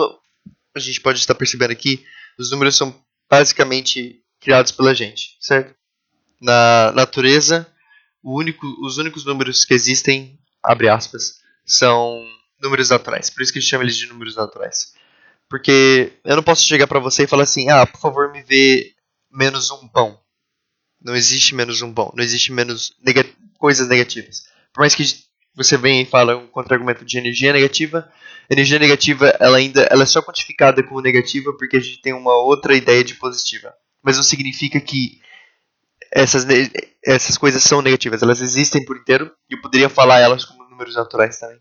a 0.75 0.79
gente 0.79 1.01
pode 1.01 1.19
estar 1.19 1.35
percebendo 1.35 1.71
aqui, 1.71 2.05
os 2.37 2.51
números 2.51 2.75
são 2.75 2.93
basicamente 3.29 4.21
criados 4.39 4.71
pela 4.71 4.93
gente, 4.93 5.37
certo? 5.39 5.75
Na 6.41 6.91
natureza, 6.91 7.67
único, 8.23 8.67
os 8.85 8.97
únicos 8.97 9.25
números 9.25 9.65
que 9.65 9.73
existem, 9.73 10.39
abre 10.61 10.89
aspas, 10.89 11.39
são 11.65 12.21
números 12.61 12.89
naturais. 12.89 13.29
Por 13.29 13.41
isso 13.41 13.51
que 13.51 13.59
a 13.59 13.61
gente 13.61 13.69
chama 13.69 13.83
eles 13.83 13.97
de 13.97 14.07
números 14.07 14.35
naturais. 14.35 14.93
Porque 15.49 16.13
eu 16.23 16.35
não 16.35 16.43
posso 16.43 16.65
chegar 16.65 16.87
para 16.87 16.99
você 16.99 17.23
e 17.23 17.27
falar 17.27 17.43
assim: 17.43 17.69
ah, 17.69 17.85
por 17.85 17.99
favor, 17.99 18.31
me 18.31 18.41
vê 18.41 18.93
menos 19.31 19.71
um 19.71 19.87
pão. 19.87 20.19
Não 21.01 21.15
existe 21.15 21.53
menos 21.53 21.81
um 21.81 21.93
pão. 21.93 22.13
Não 22.15 22.23
existe 22.23 22.51
menos 22.51 22.93
coisas 23.57 23.87
negativas. 23.87 24.45
Por 24.73 24.81
mais 24.81 24.95
que 24.95 25.03
você 25.55 25.77
venha 25.77 26.01
e 26.01 26.05
fala 26.05 26.37
um 26.37 26.47
contra-argumento 26.47 27.05
de 27.05 27.17
energia 27.17 27.53
negativa, 27.53 28.11
energia 28.49 28.79
negativa 28.79 29.27
ela 29.39 29.57
ainda 29.57 29.81
ela 29.83 30.03
é 30.03 30.05
só 30.05 30.21
quantificada 30.21 30.83
como 30.83 31.01
negativa 31.01 31.53
porque 31.57 31.77
a 31.77 31.79
gente 31.79 32.01
tem 32.01 32.13
uma 32.13 32.33
outra 32.35 32.75
ideia 32.75 33.03
de 33.03 33.15
positiva. 33.15 33.73
Mas 34.01 34.17
não 34.17 34.23
significa 34.23 34.79
que 34.81 35.21
essas, 36.11 36.45
essas 37.05 37.37
coisas 37.37 37.63
são 37.63 37.81
negativas. 37.81 38.21
Elas 38.21 38.41
existem 38.41 38.83
por 38.85 38.97
inteiro 38.97 39.31
e 39.49 39.55
eu 39.55 39.61
poderia 39.61 39.89
falar 39.89 40.19
elas 40.19 40.45
como 40.45 40.67
números 40.69 40.95
naturais 40.95 41.39
também. 41.39 41.59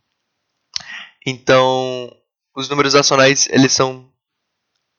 Então, 1.24 2.14
os 2.54 2.68
números 2.68 2.94
racionais 2.94 3.48
eles 3.50 3.72
são 3.72 4.10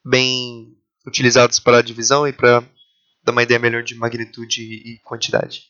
bem 0.06 0.78
utilizados 1.06 1.60
para 1.60 1.80
a 1.80 1.82
divisão 1.82 2.28
e 2.28 2.34
para 2.34 2.64
dar 3.24 3.32
uma 3.32 3.44
ideia 3.44 3.60
melhor 3.60 3.84
de 3.84 3.96
magnitude 3.96 4.62
e 4.62 5.00
quantidade. 5.00 5.66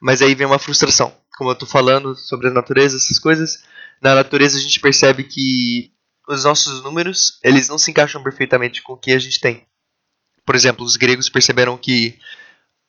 Mas 0.00 0.20
aí 0.20 0.34
vem 0.34 0.46
uma 0.46 0.58
frustração. 0.58 1.14
Como 1.36 1.50
eu 1.50 1.54
estou 1.54 1.68
falando 1.68 2.16
sobre 2.16 2.48
a 2.48 2.52
natureza, 2.52 2.96
essas 2.96 3.18
coisas, 3.18 3.62
na 4.00 4.14
natureza 4.14 4.58
a 4.58 4.60
gente 4.60 4.80
percebe 4.80 5.24
que 5.24 5.92
os 6.28 6.44
nossos 6.44 6.82
números 6.82 7.38
eles 7.42 7.68
não 7.68 7.78
se 7.78 7.90
encaixam 7.90 8.22
perfeitamente 8.22 8.82
com 8.82 8.94
o 8.94 8.96
que 8.96 9.12
a 9.12 9.18
gente 9.18 9.40
tem. 9.40 9.66
Por 10.44 10.54
exemplo, 10.54 10.84
os 10.84 10.96
gregos 10.96 11.28
perceberam 11.28 11.76
que 11.76 12.18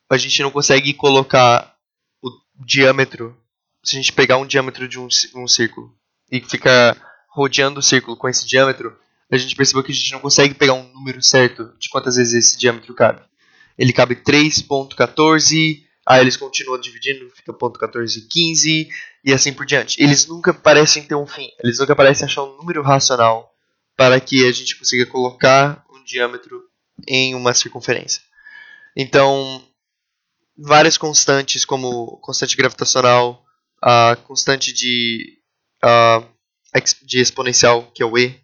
a 0.09 0.17
gente 0.17 0.41
não 0.41 0.51
consegue 0.51 0.93
colocar 0.93 1.75
o 2.21 2.29
diâmetro. 2.65 3.35
Se 3.83 3.95
a 3.95 3.99
gente 3.99 4.13
pegar 4.13 4.37
um 4.37 4.45
diâmetro 4.45 4.87
de 4.87 4.99
um, 4.99 5.07
um 5.35 5.47
círculo 5.47 5.93
e 6.31 6.41
ficar 6.41 6.97
rodeando 7.29 7.79
o 7.79 7.83
círculo 7.83 8.17
com 8.17 8.27
esse 8.27 8.45
diâmetro, 8.45 8.97
a 9.31 9.37
gente 9.37 9.55
percebeu 9.55 9.83
que 9.83 9.91
a 9.91 9.95
gente 9.95 10.11
não 10.11 10.19
consegue 10.19 10.53
pegar 10.53 10.73
um 10.73 10.91
número 10.93 11.21
certo 11.21 11.73
de 11.77 11.89
quantas 11.89 12.15
vezes 12.15 12.33
esse 12.33 12.57
diâmetro 12.57 12.93
cabe. 12.93 13.21
Ele 13.77 13.93
cabe 13.93 14.15
3.14, 14.15 15.83
aí 16.07 16.21
eles 16.21 16.37
continuam 16.37 16.79
dividindo, 16.79 17.29
fica 17.35 17.51
ponto 17.51 17.77
14,15 17.77 18.87
e 19.25 19.33
assim 19.33 19.51
por 19.51 19.65
diante. 19.65 20.01
Eles 20.01 20.25
nunca 20.25 20.53
parecem 20.53 21.03
ter 21.03 21.15
um 21.15 21.27
fim, 21.27 21.49
eles 21.61 21.79
nunca 21.79 21.93
parecem 21.95 22.25
achar 22.25 22.43
um 22.43 22.55
número 22.55 22.81
racional 22.81 23.53
para 23.95 24.19
que 24.21 24.47
a 24.47 24.51
gente 24.53 24.77
consiga 24.77 25.05
colocar 25.05 25.83
um 25.91 26.01
diâmetro 26.03 26.63
em 27.05 27.35
uma 27.35 27.53
circunferência. 27.53 28.21
Então, 28.95 29.61
várias 30.57 30.97
constantes, 30.97 31.65
como 31.65 32.17
constante 32.17 32.55
gravitacional, 32.55 33.43
a 33.81 34.15
constante 34.23 34.71
de, 34.71 35.37
uh, 35.83 36.25
de 37.03 37.19
exponencial, 37.19 37.91
que 37.93 38.01
é 38.01 38.05
o 38.05 38.17
E, 38.17 38.39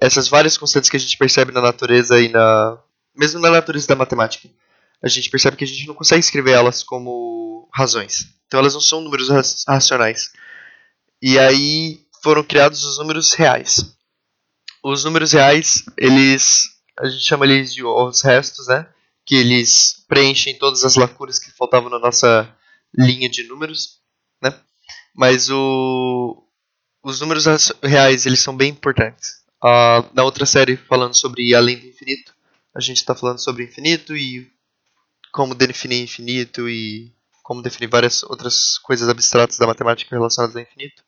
essas 0.00 0.28
várias 0.28 0.58
constantes 0.58 0.90
que 0.90 0.96
a 0.96 1.00
gente 1.00 1.16
percebe 1.16 1.52
na 1.52 1.60
natureza 1.60 2.20
e 2.20 2.28
na 2.28 2.78
mesmo 3.14 3.40
na 3.40 3.50
natureza 3.50 3.86
da 3.86 3.94
matemática, 3.94 4.48
a 5.02 5.08
gente 5.08 5.30
percebe 5.30 5.56
que 5.56 5.64
a 5.64 5.66
gente 5.66 5.86
não 5.86 5.94
consegue 5.94 6.20
escrever 6.20 6.52
elas 6.52 6.82
como 6.82 7.68
razões. 7.74 8.28
Então 8.46 8.60
elas 8.60 8.74
não 8.74 8.80
são 8.80 9.00
números 9.00 9.28
racionais. 9.66 10.30
E 11.20 11.38
aí 11.38 12.00
foram 12.22 12.44
criados 12.44 12.84
os 12.84 12.98
números 12.98 13.32
reais. 13.32 13.96
Os 14.82 15.04
números 15.04 15.32
reais, 15.32 15.84
eles 15.96 16.70
a 16.98 17.08
gente 17.08 17.24
chama 17.24 17.44
eles 17.46 17.72
de 17.72 17.82
os 17.82 18.20
restos, 18.20 18.68
né? 18.68 18.86
Que 19.24 19.36
eles 19.36 20.04
preenchem 20.08 20.58
todas 20.58 20.84
as 20.84 20.96
lacunas 20.96 21.38
que 21.38 21.50
faltavam 21.50 21.88
na 21.88 21.98
nossa 21.98 22.48
linha 22.96 23.28
de 23.28 23.44
números, 23.44 24.00
né? 24.40 24.54
Mas 25.14 25.48
o, 25.50 26.46
os 27.02 27.20
números 27.20 27.46
reais, 27.82 28.26
eles 28.26 28.40
são 28.40 28.56
bem 28.56 28.70
importantes. 28.70 29.42
Uh, 29.62 30.04
na 30.12 30.24
outra 30.24 30.44
série, 30.44 30.76
falando 30.76 31.14
sobre 31.14 31.54
Além 31.54 31.78
do 31.78 31.86
Infinito, 31.86 32.34
a 32.74 32.80
gente 32.80 32.98
está 32.98 33.14
falando 33.14 33.38
sobre 33.38 33.64
infinito 33.64 34.16
e 34.16 34.50
como 35.32 35.54
definir 35.54 36.02
infinito 36.02 36.68
e 36.68 37.12
como 37.42 37.62
definir 37.62 37.88
várias 37.88 38.22
outras 38.22 38.78
coisas 38.78 39.08
abstratas 39.08 39.58
da 39.58 39.66
matemática 39.66 40.14
relacionadas 40.14 40.54
ao 40.54 40.62
infinito. 40.62 41.02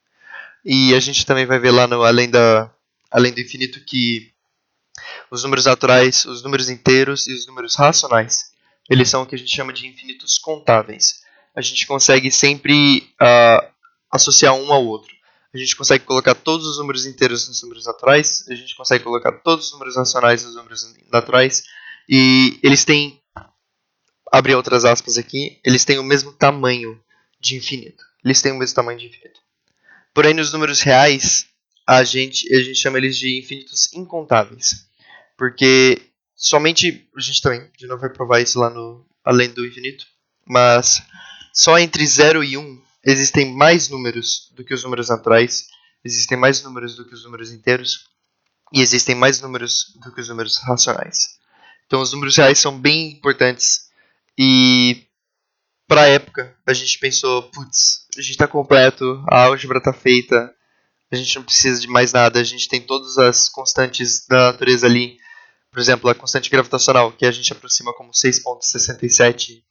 E 0.64 0.95
a 0.95 1.00
gente 1.00 1.25
também 1.25 1.47
vai 1.47 1.59
ver 1.59 1.71
lá 1.71 1.87
no 1.87 2.02
Além, 2.02 2.31
da, 2.31 2.73
Além 3.11 3.33
do 3.33 3.40
Infinito 3.40 3.85
que 3.85 4.33
os 5.31 5.43
números 5.43 5.66
naturais, 5.66 6.25
os 6.25 6.43
números 6.43 6.71
inteiros 6.71 7.26
e 7.26 7.35
os 7.35 7.47
números 7.47 7.75
racionais, 7.75 8.52
eles 8.88 9.09
são 9.09 9.23
o 9.23 9.26
que 9.26 9.35
a 9.35 9.38
gente 9.38 9.54
chama 9.54 9.73
de 9.73 9.87
infinitos 9.87 10.38
contáveis. 10.38 11.23
A 11.54 11.61
gente 11.61 11.87
consegue 11.87 12.31
sempre 12.31 13.09
uh, 13.21 13.69
associar 14.11 14.54
um 14.54 14.73
ao 14.73 14.85
outro 14.85 15.14
a 15.54 15.59
gente 15.59 15.76
consegue 15.76 16.04
colocar 16.04 16.35
todos 16.35 16.66
os 16.66 16.78
números 16.78 17.07
inteiros 17.07 17.47
nos 17.47 17.62
números 17.62 17.87
naturais, 17.87 18.45
a 18.49 18.54
gente 18.54 18.75
consegue 18.75 19.04
colocar 19.04 19.31
todos 19.31 19.66
os 19.66 19.73
números 19.73 19.97
racionais 19.97 20.45
nos 20.45 20.57
números 20.57 20.93
naturais, 21.12 21.62
e 22.09 22.59
eles 22.62 22.85
têm, 22.85 23.21
abrir 24.34 24.56
outras 24.56 24.84
aspas 24.84 25.16
aqui, 25.16 25.60
eles 25.64 25.84
têm 25.84 26.00
o 26.00 26.02
mesmo 26.02 26.32
tamanho 26.32 27.00
de 27.38 27.56
infinito. 27.56 28.04
Eles 28.24 28.42
têm 28.42 28.50
o 28.50 28.58
mesmo 28.58 28.74
tamanho 28.74 28.98
de 28.98 29.06
infinito. 29.06 29.40
Porém, 30.12 30.34
nos 30.34 30.52
números 30.52 30.80
reais, 30.80 31.46
a 31.86 32.02
gente, 32.02 32.52
a 32.52 32.60
gente 32.60 32.74
chama 32.74 32.98
eles 32.98 33.16
de 33.16 33.38
infinitos 33.38 33.92
incontáveis. 33.92 34.88
Porque 35.36 36.02
somente, 36.34 37.08
a 37.16 37.20
gente 37.20 37.40
também, 37.40 37.70
de 37.78 37.86
novo 37.86 38.00
vai 38.00 38.10
provar 38.10 38.40
isso 38.40 38.58
lá 38.58 38.68
no 38.68 39.06
Além 39.24 39.50
do 39.50 39.64
Infinito, 39.64 40.04
mas 40.44 41.00
só 41.52 41.78
entre 41.78 42.04
0 42.04 42.42
e 42.42 42.56
1 42.56 42.82
existem 43.04 43.54
mais 43.54 43.88
números 43.88 44.50
do 44.54 44.64
que 44.64 44.74
os 44.74 44.82
números 44.82 45.08
naturais, 45.10 45.68
existem 46.04 46.36
mais 46.36 46.60
números 46.62 46.96
do 46.96 47.04
que 47.06 47.14
os 47.14 47.24
números 47.24 47.52
inteiros, 47.52 48.08
e 48.72 48.80
existem 48.82 49.14
mais 49.14 49.40
números 49.40 49.94
do 50.02 50.12
que 50.12 50.20
os 50.20 50.28
números 50.28 50.56
racionais. 50.58 51.38
Então 51.86 52.00
os 52.00 52.12
números 52.12 52.36
reais 52.36 52.58
são 52.58 52.76
bem 52.76 53.12
importantes 53.12 53.84
e 54.38 55.06
para 55.86 56.02
a 56.02 56.08
época 56.08 56.56
a 56.66 56.72
gente 56.72 56.98
pensou, 56.98 57.42
putz, 57.50 58.06
a 58.16 58.20
gente 58.20 58.32
está 58.32 58.48
completo, 58.48 59.22
a 59.28 59.44
álgebra 59.44 59.78
está 59.78 59.92
feita, 59.92 60.54
a 61.10 61.16
gente 61.16 61.36
não 61.36 61.44
precisa 61.44 61.80
de 61.80 61.88
mais 61.88 62.12
nada, 62.12 62.40
a 62.40 62.44
gente 62.44 62.68
tem 62.68 62.80
todas 62.80 63.18
as 63.18 63.48
constantes 63.48 64.26
da 64.26 64.52
natureza 64.52 64.86
ali. 64.86 65.18
Por 65.70 65.80
exemplo, 65.80 66.08
a 66.08 66.14
constante 66.14 66.50
gravitacional, 66.50 67.12
que 67.12 67.26
a 67.26 67.30
gente 67.30 67.52
aproxima 67.52 67.92
como 67.94 68.10
6.67 68.12 69.62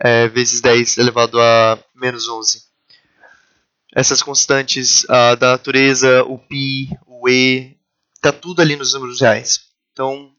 é, 0.00 0.28
vezes 0.28 0.60
10 0.60 0.98
elevado 0.98 1.40
a 1.40 1.78
menos 1.94 2.28
11 2.28 2.68
essas 3.94 4.22
constantes 4.22 5.04
da 5.38 5.52
natureza, 5.52 6.22
o 6.24 6.38
π, 6.38 6.88
o 7.06 7.28
e, 7.28 7.76
tá 8.20 8.32
tudo 8.32 8.60
ali 8.60 8.76
nos 8.76 8.92
números 8.94 9.20
reais. 9.20 9.60
Então, 9.92 10.32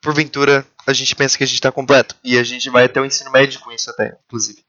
porventura, 0.00 0.66
a 0.86 0.92
gente 0.92 1.14
pensa 1.16 1.36
que 1.36 1.44
a 1.44 1.46
gente 1.46 1.56
está 1.56 1.72
completo 1.72 2.14
e 2.22 2.38
a 2.38 2.44
gente 2.44 2.70
vai 2.70 2.84
até 2.84 3.00
o 3.00 3.04
ensino 3.04 3.30
médio 3.30 3.60
com 3.60 3.72
isso 3.72 3.90
até, 3.90 4.16
inclusive. 4.26 4.64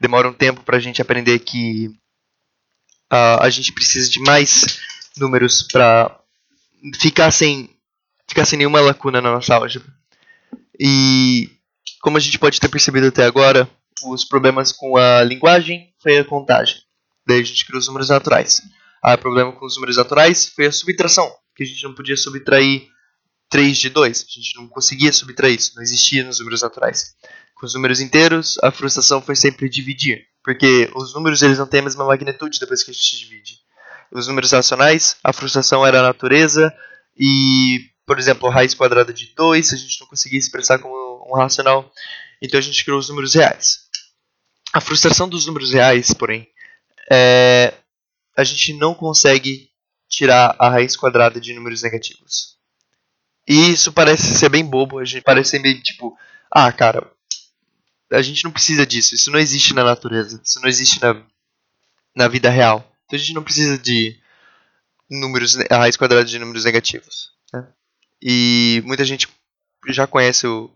Demora 0.00 0.28
um 0.28 0.32
tempo 0.32 0.62
para 0.62 0.76
a 0.76 0.80
gente 0.80 1.00
aprender 1.00 1.38
que 1.38 1.88
uh, 3.12 3.40
a 3.40 3.48
gente 3.48 3.72
precisa 3.72 4.10
de 4.10 4.20
mais 4.20 4.80
números 5.16 5.62
para 5.62 6.18
ficar 7.00 7.30
sem 7.30 7.70
ficar 8.28 8.44
sem 8.44 8.58
nenhuma 8.58 8.80
lacuna 8.80 9.20
na 9.20 9.32
nossa 9.32 9.54
álgebra. 9.54 9.88
E 10.78 11.48
como 12.02 12.16
a 12.16 12.20
gente 12.20 12.38
pode 12.38 12.60
ter 12.60 12.68
percebido 12.68 13.06
até 13.06 13.24
agora, 13.24 13.70
os 14.04 14.24
problemas 14.24 14.72
com 14.72 14.96
a 14.96 15.22
linguagem 15.22 15.92
foi 16.02 16.18
a 16.18 16.24
contagem. 16.24 16.76
Daí 17.26 17.40
a 17.40 17.44
gente 17.44 17.64
criou 17.64 17.78
os 17.78 17.86
números 17.86 18.08
naturais. 18.08 18.62
Ah, 19.02 19.14
o 19.14 19.18
problema 19.18 19.52
com 19.52 19.64
os 19.64 19.76
números 19.76 19.96
naturais 19.96 20.48
foi 20.48 20.66
a 20.66 20.72
subtração, 20.72 21.32
que 21.54 21.62
a 21.62 21.66
gente 21.66 21.82
não 21.84 21.94
podia 21.94 22.16
subtrair 22.16 22.88
3 23.48 23.78
de 23.78 23.90
2. 23.90 24.26
A 24.28 24.40
gente 24.40 24.56
não 24.56 24.68
conseguia 24.68 25.12
subtrair 25.12 25.56
isso, 25.56 25.72
não 25.76 25.82
existia 25.82 26.24
nos 26.24 26.38
números 26.38 26.62
naturais. 26.62 27.14
Com 27.54 27.66
os 27.66 27.74
números 27.74 28.00
inteiros, 28.00 28.58
a 28.62 28.70
frustração 28.70 29.22
foi 29.22 29.34
sempre 29.34 29.68
dividir, 29.68 30.26
porque 30.44 30.90
os 30.94 31.14
números 31.14 31.40
eles 31.42 31.58
não 31.58 31.66
têm 31.66 31.80
a 31.80 31.84
mesma 31.84 32.04
magnitude 32.04 32.60
depois 32.60 32.82
que 32.82 32.90
a 32.90 32.94
gente 32.94 33.16
divide. 33.18 33.58
Os 34.12 34.28
números 34.28 34.52
racionais, 34.52 35.16
a 35.24 35.32
frustração 35.32 35.84
era 35.84 36.00
a 36.00 36.02
natureza 36.02 36.72
e, 37.16 37.90
por 38.06 38.18
exemplo, 38.18 38.48
raiz 38.48 38.74
quadrada 38.74 39.12
de 39.12 39.32
2, 39.34 39.72
a 39.72 39.76
gente 39.76 40.00
não 40.00 40.06
conseguia 40.06 40.38
expressar 40.38 40.78
como 40.78 40.94
um 41.28 41.34
racional, 41.34 41.90
então 42.42 42.58
a 42.58 42.62
gente 42.62 42.84
criou 42.84 42.98
os 42.98 43.08
números 43.08 43.34
reais. 43.34 43.86
A 44.72 44.80
frustração 44.80 45.28
dos 45.28 45.46
números 45.46 45.72
reais, 45.72 46.12
porém, 46.12 46.46
é, 47.10 47.72
a 48.36 48.44
gente 48.44 48.74
não 48.74 48.94
consegue 48.94 49.70
tirar 50.08 50.54
a 50.58 50.68
raiz 50.68 50.94
quadrada 50.94 51.40
de 51.40 51.54
números 51.54 51.82
negativos. 51.82 52.55
E 53.46 53.70
isso 53.70 53.92
parece 53.92 54.34
ser 54.34 54.48
bem 54.48 54.64
bobo, 54.64 54.98
a 54.98 55.04
gente 55.04 55.22
parece 55.22 55.50
ser 55.50 55.58
meio 55.60 55.80
tipo, 55.80 56.16
ah, 56.50 56.72
cara, 56.72 57.08
a 58.10 58.22
gente 58.22 58.44
não 58.44 58.50
precisa 58.50 58.86
disso, 58.86 59.14
isso 59.14 59.30
não 59.30 59.38
existe 59.38 59.72
na 59.74 59.84
natureza, 59.84 60.40
isso 60.44 60.60
não 60.60 60.68
existe 60.68 61.00
na, 61.00 61.22
na 62.14 62.28
vida 62.28 62.50
real. 62.50 62.78
Então 63.04 63.16
a 63.16 63.20
gente 63.20 63.34
não 63.34 63.42
precisa 63.42 63.78
de 63.78 64.18
números, 65.08 65.56
a 65.70 65.76
raiz 65.76 65.96
quadrada 65.96 66.24
de 66.24 66.38
números 66.38 66.64
negativos. 66.64 67.30
Né? 67.52 67.66
E 68.20 68.82
muita 68.84 69.04
gente 69.04 69.28
já 69.88 70.06
conhece 70.06 70.46
o, 70.46 70.70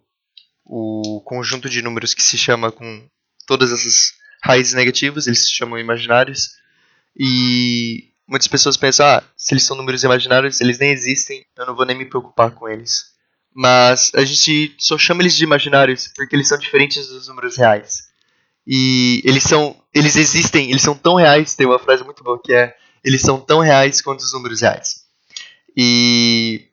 o 0.65 1.21
conjunto 1.25 1.69
de 1.69 1.83
números 1.83 2.15
que 2.15 2.23
se 2.23 2.39
chama 2.39 2.71
com 2.71 3.09
todas 3.47 3.73
essas 3.73 4.15
raízes 4.43 4.75
negativas, 4.75 5.27
eles 5.27 5.41
se 5.41 5.53
chamam 5.53 5.79
imaginários. 5.79 6.51
E 7.17 8.10
muitas 8.31 8.47
pessoas 8.47 8.77
pensam, 8.77 9.05
ah, 9.05 9.23
se 9.37 9.53
eles 9.53 9.65
são 9.65 9.77
números 9.77 10.05
imaginários, 10.05 10.61
eles 10.61 10.79
nem 10.79 10.93
existem, 10.93 11.45
eu 11.59 11.67
não 11.67 11.75
vou 11.75 11.85
nem 11.85 11.99
me 11.99 12.05
preocupar 12.05 12.53
com 12.53 12.69
eles. 12.69 13.11
mas 13.53 14.13
a 14.15 14.25
gente 14.25 14.77
só 14.79 14.97
chama 14.97 15.23
eles 15.23 15.35
de 15.35 15.43
imaginários 15.43 16.09
porque 16.15 16.37
eles 16.37 16.47
são 16.47 16.57
diferentes 16.57 17.09
dos 17.09 17.27
números 17.27 17.57
reais. 17.57 18.09
E 18.65 19.21
eles 19.25 19.43
são, 19.43 19.77
eles 19.93 20.15
existem, 20.15 20.71
eles 20.71 20.83
são 20.83 20.95
tão 20.95 21.17
reais, 21.17 21.57
tem 21.57 21.67
uma 21.67 21.79
frase 21.79 22.05
muito 22.05 22.23
boa 22.23 22.41
que 22.43 22.53
é 22.53 22.77
eles 23.03 23.23
são 23.23 23.41
tão 23.41 23.61
reais 23.61 24.01
quanto 24.01 24.21
os 24.21 24.33
números 24.33 24.61
reais. 24.61 25.05
E 25.77 26.69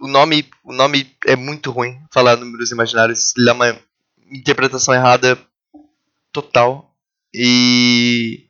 o 0.00 0.08
nome, 0.08 0.48
o 0.64 0.72
nome 0.72 1.14
é 1.26 1.36
muito 1.36 1.70
ruim 1.70 2.00
falar 2.10 2.36
números 2.36 2.70
imaginários, 2.70 3.34
ele 3.36 3.46
dá 3.46 3.52
uma 3.52 3.78
interpretação 4.30 4.94
errada 4.94 5.38
total. 6.32 6.94
E 7.34 8.45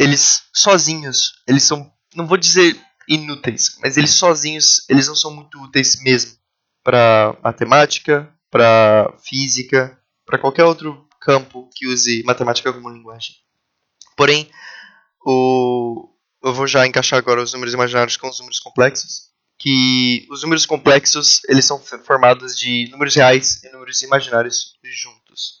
eles 0.00 0.44
sozinhos, 0.50 1.34
eles 1.46 1.62
são, 1.62 1.92
não 2.14 2.26
vou 2.26 2.38
dizer 2.38 2.74
inúteis, 3.06 3.76
mas 3.82 3.98
eles 3.98 4.12
sozinhos, 4.12 4.86
eles 4.88 5.06
não 5.06 5.14
são 5.14 5.30
muito 5.30 5.62
úteis 5.62 6.02
mesmo 6.02 6.38
para 6.82 7.36
matemática, 7.42 8.32
para 8.50 9.14
física, 9.22 10.00
para 10.24 10.38
qualquer 10.38 10.64
outro 10.64 11.06
campo 11.20 11.68
que 11.74 11.86
use 11.86 12.22
matemática 12.24 12.72
como 12.72 12.88
linguagem. 12.88 13.36
Porém, 14.16 14.50
o, 15.22 16.08
eu 16.42 16.54
vou 16.54 16.66
já 16.66 16.86
encaixar 16.86 17.18
agora 17.18 17.42
os 17.42 17.52
números 17.52 17.74
imaginários 17.74 18.16
com 18.16 18.26
os 18.26 18.38
números 18.38 18.58
complexos, 18.58 19.28
que 19.58 20.26
os 20.30 20.42
números 20.42 20.64
complexos 20.64 21.42
eles 21.46 21.66
são 21.66 21.78
formados 21.78 22.58
de 22.58 22.88
números 22.90 23.14
reais 23.14 23.62
e 23.62 23.68
números 23.68 24.00
imaginários 24.00 24.78
juntos. 24.82 25.60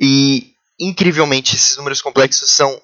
E 0.00 0.54
incrivelmente 0.80 1.54
esses 1.54 1.76
números 1.76 2.00
complexos 2.00 2.50
são 2.50 2.80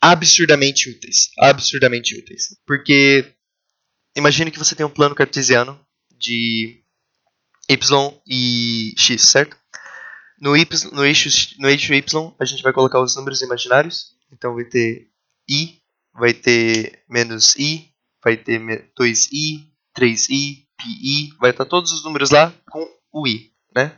absurdamente 0.00 0.90
úteis, 0.90 1.30
absurdamente 1.38 2.18
úteis, 2.18 2.56
porque 2.66 3.34
imagine 4.16 4.50
que 4.50 4.58
você 4.58 4.74
tem 4.74 4.86
um 4.86 4.90
plano 4.90 5.14
cartesiano 5.14 5.78
de 6.10 6.82
y 7.68 8.20
e 8.26 8.94
x, 8.96 9.22
certo? 9.22 9.56
No, 10.40 10.56
y, 10.56 10.66
no, 10.92 11.04
eixo, 11.04 11.28
no 11.58 11.68
eixo 11.68 11.92
y 11.92 12.02
a 12.38 12.44
gente 12.44 12.62
vai 12.62 12.72
colocar 12.72 13.00
os 13.00 13.14
números 13.14 13.42
imaginários, 13.42 14.16
então 14.32 14.54
vai 14.54 14.64
ter 14.64 15.08
i, 15.48 15.78
vai 16.14 16.32
ter 16.32 17.02
menos 17.08 17.54
i, 17.56 17.90
vai 18.24 18.36
ter 18.36 18.58
2i, 18.98 19.66
3i, 19.96 20.64
pi, 20.76 21.34
vai 21.38 21.50
estar 21.50 21.66
todos 21.66 21.92
os 21.92 22.02
números 22.02 22.30
lá 22.30 22.52
com 22.70 22.88
o 23.12 23.26
i, 23.26 23.52
né? 23.74 23.96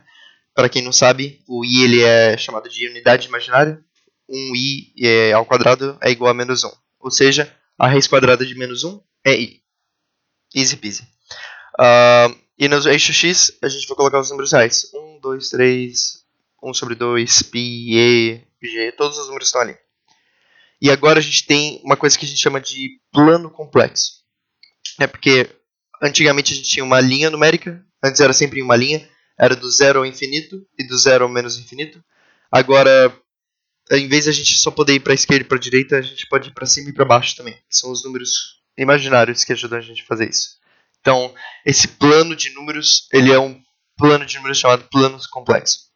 Para 0.53 0.69
quem 0.69 0.81
não 0.81 0.91
sabe, 0.91 1.41
o 1.47 1.63
i 1.65 1.83
ele 1.83 2.01
é 2.01 2.37
chamado 2.37 2.69
de 2.69 2.87
unidade 2.87 3.27
imaginária. 3.27 3.83
1i 4.29 4.93
é, 4.99 5.33
ao 5.33 5.45
quadrado 5.45 5.97
é 6.01 6.11
igual 6.11 6.31
a 6.31 6.33
menos 6.33 6.63
1. 6.63 6.71
Ou 6.99 7.11
seja, 7.11 7.53
a 7.77 7.87
raiz 7.87 8.07
quadrada 8.07 8.45
de 8.45 8.55
menos 8.55 8.83
1 8.83 9.01
é 9.25 9.35
i. 9.35 9.61
Easy 10.55 10.77
peasy. 10.77 11.03
Uh, 11.79 12.35
e 12.57 12.67
no 12.67 12.75
eixo 12.87 13.11
x, 13.11 13.51
a 13.61 13.67
gente 13.67 13.87
vai 13.87 13.97
colocar 13.97 14.19
os 14.19 14.29
números 14.29 14.51
reais. 14.51 14.91
1, 14.93 15.19
2, 15.19 15.49
3, 15.49 16.25
1 16.61 16.73
sobre 16.73 16.95
2, 16.95 17.43
π, 17.43 17.57
e, 17.59 18.41
g, 18.61 18.91
todos 18.93 19.17
os 19.17 19.27
números 19.27 19.47
estão 19.47 19.61
ali. 19.61 19.77
E 20.81 20.91
agora 20.91 21.19
a 21.19 21.21
gente 21.21 21.45
tem 21.45 21.81
uma 21.83 21.97
coisa 21.97 22.17
que 22.17 22.25
a 22.25 22.27
gente 22.27 22.39
chama 22.39 22.61
de 22.61 22.99
plano 23.11 23.49
complexo. 23.49 24.23
É 24.99 25.07
porque 25.07 25.49
antigamente 26.01 26.53
a 26.53 26.55
gente 26.55 26.69
tinha 26.69 26.83
uma 26.83 26.99
linha 26.99 27.29
numérica, 27.29 27.83
antes 28.03 28.19
era 28.19 28.33
sempre 28.33 28.61
uma 28.61 28.75
linha, 28.75 29.07
era 29.39 29.55
do 29.55 29.69
zero 29.71 29.99
ao 29.99 30.05
infinito 30.05 30.65
e 30.77 30.85
do 30.85 30.97
zero 30.97 31.23
ao 31.23 31.29
menos 31.29 31.57
infinito. 31.57 32.03
Agora, 32.51 33.13
em 33.91 34.07
vez 34.07 34.25
de 34.25 34.29
a 34.29 34.33
gente 34.33 34.57
só 34.57 34.71
poder 34.71 34.95
ir 34.95 34.99
para 34.99 35.13
esquerda 35.13 35.43
e 35.43 35.47
para 35.47 35.57
direita, 35.57 35.97
a 35.97 36.01
gente 36.01 36.27
pode 36.27 36.49
ir 36.49 36.53
para 36.53 36.65
cima 36.65 36.89
e 36.89 36.93
para 36.93 37.05
baixo 37.05 37.35
também. 37.35 37.57
São 37.69 37.91
os 37.91 38.03
números 38.03 38.61
imaginários 38.77 39.43
que 39.43 39.53
ajudam 39.53 39.79
a 39.79 39.81
gente 39.81 40.01
a 40.01 40.05
fazer 40.05 40.29
isso. 40.29 40.57
Então, 41.01 41.33
esse 41.65 41.87
plano 41.87 42.35
de 42.35 42.49
números, 42.51 43.07
ele 43.11 43.31
é 43.31 43.39
um 43.39 43.61
plano 43.97 44.25
de 44.25 44.35
números 44.37 44.57
chamado 44.57 44.87
plano 44.89 45.19
complexo. 45.29 45.91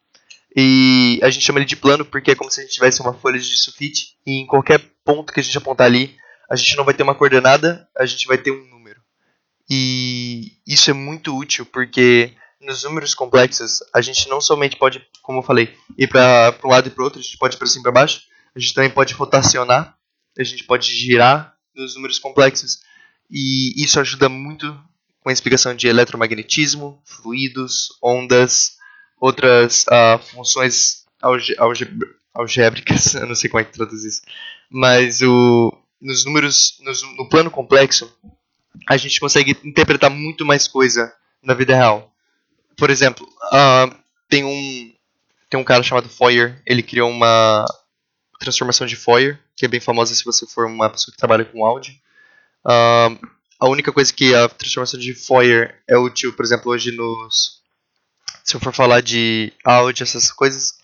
E 0.54 1.18
a 1.22 1.30
gente 1.30 1.44
chama 1.44 1.58
ele 1.58 1.66
de 1.66 1.76
plano 1.76 2.04
porque 2.04 2.32
é 2.32 2.34
como 2.34 2.50
se 2.50 2.60
a 2.60 2.62
gente 2.62 2.74
tivesse 2.74 3.00
uma 3.00 3.14
folha 3.14 3.38
de 3.38 3.56
sulfite 3.56 4.16
e 4.26 4.40
em 4.40 4.46
qualquer 4.46 4.80
ponto 5.04 5.32
que 5.32 5.40
a 5.40 5.42
gente 5.42 5.56
apontar 5.56 5.86
ali, 5.86 6.16
a 6.50 6.56
gente 6.56 6.76
não 6.76 6.84
vai 6.84 6.94
ter 6.94 7.02
uma 7.02 7.14
coordenada, 7.14 7.88
a 7.96 8.04
gente 8.06 8.26
vai 8.26 8.38
ter 8.38 8.50
um 8.50 8.66
número. 8.68 9.00
E 9.68 10.52
isso 10.66 10.90
é 10.90 10.94
muito 10.94 11.36
útil 11.36 11.66
porque 11.66 12.34
nos 12.60 12.82
números 12.84 13.14
complexos, 13.14 13.80
a 13.94 14.00
gente 14.00 14.28
não 14.28 14.40
somente 14.40 14.76
pode, 14.76 15.06
como 15.22 15.38
eu 15.38 15.42
falei, 15.42 15.74
ir 15.96 16.08
para 16.08 16.58
um 16.64 16.68
lado 16.68 16.88
e 16.88 16.90
para 16.90 17.04
outro, 17.04 17.20
a 17.20 17.22
gente 17.22 17.38
pode 17.38 17.54
ir 17.54 17.58
para 17.58 17.66
cima 17.66 17.80
e 17.80 17.82
para 17.84 17.92
baixo, 17.92 18.22
a 18.54 18.58
gente 18.58 18.74
também 18.74 18.90
pode 18.90 19.14
rotacionar, 19.14 19.96
a 20.36 20.44
gente 20.44 20.64
pode 20.64 20.92
girar 20.94 21.54
nos 21.74 21.94
números 21.94 22.18
complexos. 22.18 22.80
E 23.30 23.74
isso 23.82 24.00
ajuda 24.00 24.28
muito 24.28 24.66
com 25.20 25.28
a 25.28 25.32
explicação 25.32 25.74
de 25.74 25.86
eletromagnetismo, 25.86 27.00
fluidos, 27.04 27.88
ondas, 28.02 28.76
outras 29.20 29.84
uh, 29.84 30.18
funções 30.18 31.04
algébricas, 32.34 33.14
eu 33.14 33.26
não 33.26 33.34
sei 33.34 33.50
como 33.50 33.60
é 33.60 33.64
que 33.64 33.72
traduz 33.72 34.04
isso, 34.04 34.22
mas 34.70 35.20
o, 35.22 35.76
nos 36.00 36.24
números, 36.24 36.78
nos, 36.80 37.02
no 37.16 37.28
plano 37.28 37.50
complexo, 37.50 38.12
a 38.88 38.96
gente 38.96 39.20
consegue 39.20 39.56
interpretar 39.64 40.10
muito 40.10 40.46
mais 40.46 40.68
coisa 40.68 41.12
na 41.42 41.54
vida 41.54 41.74
real. 41.74 42.12
Por 42.78 42.90
exemplo, 42.90 43.28
uh, 43.52 43.94
tem 44.28 44.44
um 44.44 44.94
tem 45.50 45.58
um 45.58 45.64
cara 45.64 45.82
chamado 45.82 46.08
Fourier, 46.08 46.62
ele 46.64 46.82
criou 46.82 47.10
uma 47.10 47.64
transformação 48.38 48.86
de 48.86 48.96
Fourier, 48.96 49.40
que 49.56 49.64
é 49.64 49.68
bem 49.68 49.80
famosa 49.80 50.14
se 50.14 50.24
você 50.24 50.46
for 50.46 50.66
uma 50.66 50.88
pessoa 50.88 51.12
que 51.12 51.18
trabalha 51.18 51.44
com 51.44 51.64
áudio. 51.64 51.94
Uh, 52.64 53.18
a 53.58 53.68
única 53.68 53.92
coisa 53.92 54.12
que 54.12 54.34
a 54.34 54.48
transformação 54.48 55.00
de 55.00 55.14
Fourier 55.14 55.82
é 55.88 55.96
útil, 55.96 56.32
por 56.34 56.44
exemplo, 56.44 56.70
hoje 56.70 56.92
nos. 56.92 57.58
Se 58.44 58.54
eu 58.54 58.60
for 58.60 58.72
falar 58.72 59.00
de 59.00 59.52
áudio, 59.64 60.04
essas 60.04 60.30
coisas, 60.30 60.78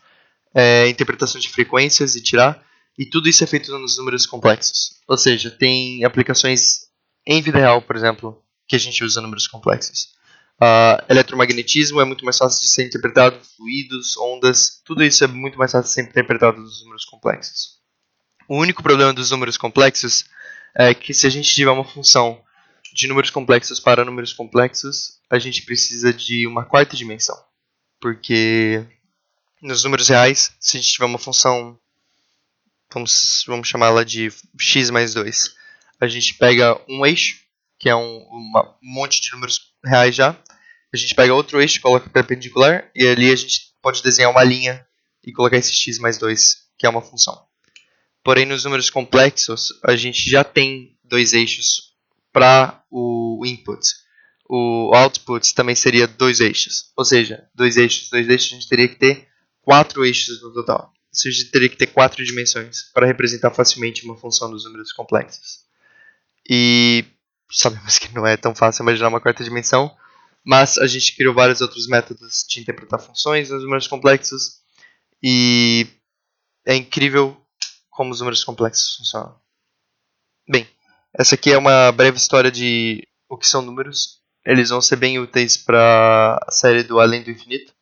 é 0.55 0.89
interpretação 0.89 1.41
de 1.41 1.49
frequências 1.49 2.17
e 2.17 2.23
tirar. 2.23 2.63
E 2.99 3.07
tudo 3.07 3.29
isso 3.29 3.45
é 3.45 3.47
feito 3.47 3.77
nos 3.79 3.99
números 3.99 4.27
complexos. 4.27 5.01
Ou 5.07 5.17
seja, 5.17 5.51
tem 5.51 6.05
aplicações 6.05 6.89
em 7.27 7.43
vida 7.43 7.59
real, 7.59 7.83
por 7.83 7.97
exemplo, 7.97 8.43
que 8.67 8.77
a 8.77 8.79
gente 8.79 9.03
usa 9.05 9.21
números 9.21 9.47
complexos. 9.47 10.14
Uh, 10.61 11.03
eletromagnetismo 11.09 12.01
é 12.01 12.05
muito 12.05 12.25
mais 12.25 12.39
fácil 12.39 12.61
de 12.61 12.69
ser 12.69 12.87
interpretado, 12.87 13.39
fluidos, 13.57 14.17
ondas, 14.17 14.81
tudo 14.85 15.03
isso 15.03 15.25
é 15.25 15.27
muito 15.27 15.59
mais 15.59 15.73
fácil 15.73 15.89
de 15.89 15.95
ser 15.95 16.03
interpretado 16.03 16.61
nos 16.61 16.83
números 16.83 17.05
complexos. 17.05 17.81
O 18.49 18.59
único 18.59 18.83
problema 18.83 19.13
dos 19.13 19.31
números 19.31 19.57
complexos 19.57 20.25
é 20.75 20.95
que 20.95 21.13
se 21.13 21.27
a 21.27 21.31
gente 21.31 21.53
tiver 21.53 21.71
uma 21.71 21.85
função 21.85 22.41
de 22.93 23.09
números 23.09 23.31
complexos 23.31 23.81
para 23.81 24.05
números 24.05 24.33
complexos, 24.33 25.19
a 25.29 25.39
gente 25.39 25.63
precisa 25.63 26.13
de 26.13 26.47
uma 26.47 26.65
quarta 26.65 26.97
dimensão. 26.97 27.37
Porque 28.01 28.87
nos 29.61 29.83
números 29.83 30.09
reais, 30.09 30.55
se 30.61 30.77
a 30.77 30.81
gente 30.81 30.93
tiver 30.93 31.07
uma 31.07 31.19
função, 31.19 31.79
vamos, 32.93 33.45
vamos 33.47 33.67
chamá-la 33.67 34.05
de 34.05 34.31
x 34.61 34.91
mais 34.91 35.15
2, 35.15 35.55
a 36.01 36.07
gente 36.07 36.35
pega 36.35 36.81
um 36.89 37.05
eixo, 37.05 37.41
que 37.79 37.89
é 37.89 37.97
um, 37.97 38.19
um 38.19 38.53
monte 38.83 39.21
de 39.21 39.33
números 39.33 39.74
reais 39.85 40.15
já, 40.15 40.37
a 40.93 40.97
gente 40.97 41.15
pega 41.15 41.35
outro 41.35 41.61
eixo, 41.61 41.81
coloca 41.81 42.09
perpendicular, 42.09 42.91
e 42.95 43.07
ali 43.07 43.31
a 43.31 43.37
gente 43.37 43.73
pode 43.83 44.03
desenhar 44.03 44.31
uma 44.31 44.45
linha 44.45 44.87
e 45.25 45.33
colocar 45.33 45.57
esse 45.57 45.75
x 45.75 45.99
mais 45.99 46.19
2, 46.19 46.57
que 46.79 46.87
é 46.87 46.89
uma 46.89 47.03
função. 47.03 47.45
Porém, 48.23 48.47
nos 48.47 48.65
números 48.65 48.91
complexos, 48.91 49.69
a 49.85 49.97
gente 49.97 50.31
já 50.31 50.43
tem 50.43 50.97
dois 51.05 51.33
eixos 51.33 51.95
para 52.33 52.83
o 52.91 53.43
input. 53.45 53.87
O 54.49 54.95
output 54.95 55.55
também 55.55 55.75
seria 55.75 56.07
dois 56.07 56.41
eixos. 56.41 56.91
Ou 56.97 57.05
seja, 57.05 57.47
dois 57.55 57.77
eixos, 57.77 58.09
dois 58.09 58.29
eixos, 58.29 58.53
a 58.53 58.55
gente 58.55 58.69
teria 58.69 58.89
que 58.89 58.97
ter 58.97 59.29
quatro 59.63 60.05
eixos 60.05 60.43
no 60.43 60.53
total. 60.53 60.93
Ou 60.97 61.15
seja, 61.15 61.37
a 61.37 61.41
gente 61.43 61.51
teria 61.51 61.69
que 61.69 61.77
ter 61.77 61.87
quatro 61.89 62.25
dimensões 62.25 62.91
para 62.93 63.07
representar 63.07 63.51
facilmente 63.51 64.05
uma 64.05 64.17
função 64.17 64.51
dos 64.51 64.65
números 64.65 64.93
complexos. 64.93 65.65
E 66.49 67.05
sabemos 67.51 67.99
que 67.99 68.15
não 68.15 68.27
é 68.27 68.37
tão 68.37 68.55
fácil 68.55 68.83
imaginar 68.83 69.09
uma 69.09 69.21
quarta 69.21 69.45
dimensão, 69.45 69.95
mas 70.45 70.79
a 70.79 70.87
gente 70.87 71.17
criou 71.17 71.35
vários 71.35 71.61
outros 71.61 71.87
métodos 71.87 72.45
de 72.49 72.61
interpretar 72.61 73.01
funções 73.01 73.51
nos 73.51 73.63
números 73.63 73.89
complexos 73.89 74.61
e 75.23 75.87
é 76.67 76.75
incrível 76.75 77.37
como 77.91 78.11
os 78.11 78.21
números 78.21 78.45
complexos 78.45 78.97
funcionam. 78.97 79.39
Bem, 80.49 80.69
essa 81.15 81.35
aqui 81.35 81.53
é 81.53 81.59
uma 81.59 81.93
breve 81.93 82.17
história 82.17 82.51
de 82.51 83.07
o 83.29 83.39
que 83.39 83.47
são 83.47 83.63
números. 83.63 84.21
Eles 84.45 84.69
vão 84.69 84.83
ser 84.83 84.97
bem 84.97 85.19
úteis 85.19 85.57
para 85.57 86.39
a 86.47 86.51
série 86.51 86.83
do 86.83 87.01
Além 87.01 87.23
do 87.23 87.31
Infinito. 87.31 87.73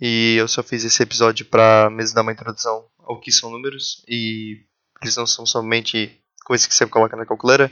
E 0.00 0.34
eu 0.36 0.48
só 0.48 0.62
fiz 0.62 0.84
esse 0.84 1.02
episódio 1.02 1.46
para 1.46 1.88
mesmo 1.88 2.14
dar 2.14 2.22
uma 2.22 2.32
introdução 2.32 2.86
ao 2.98 3.20
que 3.20 3.30
são 3.32 3.50
números. 3.50 4.04
E 4.08 4.64
eles 5.00 5.16
não 5.16 5.26
são 5.26 5.46
somente 5.46 6.20
coisas 6.44 6.66
que 6.66 6.74
você 6.74 6.86
coloca 6.86 7.16
na 7.16 7.24
calculadora. 7.24 7.70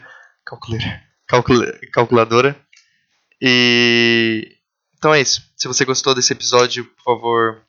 Calculadora. 0.50 1.02
Calcula, 1.28 1.78
calculadora. 1.92 2.56
E. 3.40 4.56
Então 4.98 5.14
é 5.14 5.20
isso. 5.20 5.48
Se 5.56 5.68
você 5.68 5.84
gostou 5.84 6.12
desse 6.12 6.32
episódio, 6.32 6.84
por 6.86 7.04
favor, 7.04 7.62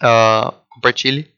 uh, 0.00 0.52
compartilhe. 0.68 1.28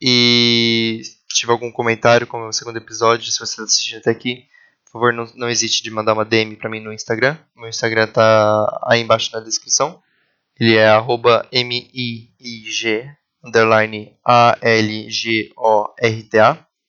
E 0.00 1.00
se 1.02 1.18
tiver 1.30 1.50
algum 1.50 1.72
comentário, 1.72 2.28
como 2.28 2.44
é 2.44 2.48
o 2.48 2.52
segundo 2.52 2.76
episódio, 2.76 3.32
se 3.32 3.40
você 3.40 3.54
está 3.54 3.64
assistindo 3.64 3.98
até 3.98 4.10
aqui, 4.10 4.46
por 4.84 4.92
favor, 4.92 5.12
não, 5.12 5.26
não 5.34 5.50
hesite 5.50 5.82
de 5.82 5.90
mandar 5.90 6.12
uma 6.12 6.24
DM 6.24 6.54
pra 6.54 6.70
mim 6.70 6.78
no 6.78 6.92
Instagram. 6.92 7.36
Meu 7.56 7.68
Instagram 7.68 8.06
tá 8.06 8.80
aí 8.86 9.00
embaixo 9.00 9.32
na 9.32 9.40
descrição. 9.40 10.00
Ele 10.58 10.76
é 10.76 10.86
arroba 10.86 11.44
M-I-I-G 11.50 13.10
underline 13.44 14.16
A-L-G-O-R-T-A. 14.24 15.48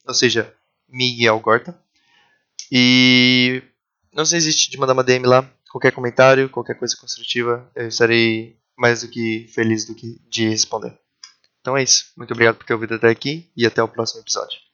Ou 0.08 0.14
seja, 0.14 0.54
Miguel 0.88 1.40
Gorta. 1.40 1.84
E 2.72 3.64
não 4.14 4.26
se 4.26 4.36
existe 4.36 4.72
de 4.72 4.78
mandar 4.78 4.94
uma 4.94 5.04
DM 5.04 5.26
lá. 5.26 5.50
Qualquer 5.72 5.92
comentário, 5.92 6.50
qualquer 6.50 6.76
coisa 6.76 6.96
construtiva, 6.96 7.70
eu 7.76 7.88
estarei 7.88 8.58
mais 8.78 9.02
do 9.02 9.10
que 9.10 9.48
feliz 9.54 9.86
do 9.86 9.94
que 9.94 10.20
de 10.30 10.48
responder. 10.48 10.98
Então 11.60 11.76
é 11.76 11.84
isso. 11.84 12.12
Muito 12.16 12.32
obrigado 12.32 12.56
por 12.56 12.66
ter 12.66 12.74
ouvido 12.74 12.96
até 12.96 13.10
aqui 13.10 13.50
e 13.58 13.66
até 13.66 13.82
o 13.84 13.88
próximo 13.88 14.22
episódio. 14.22 14.65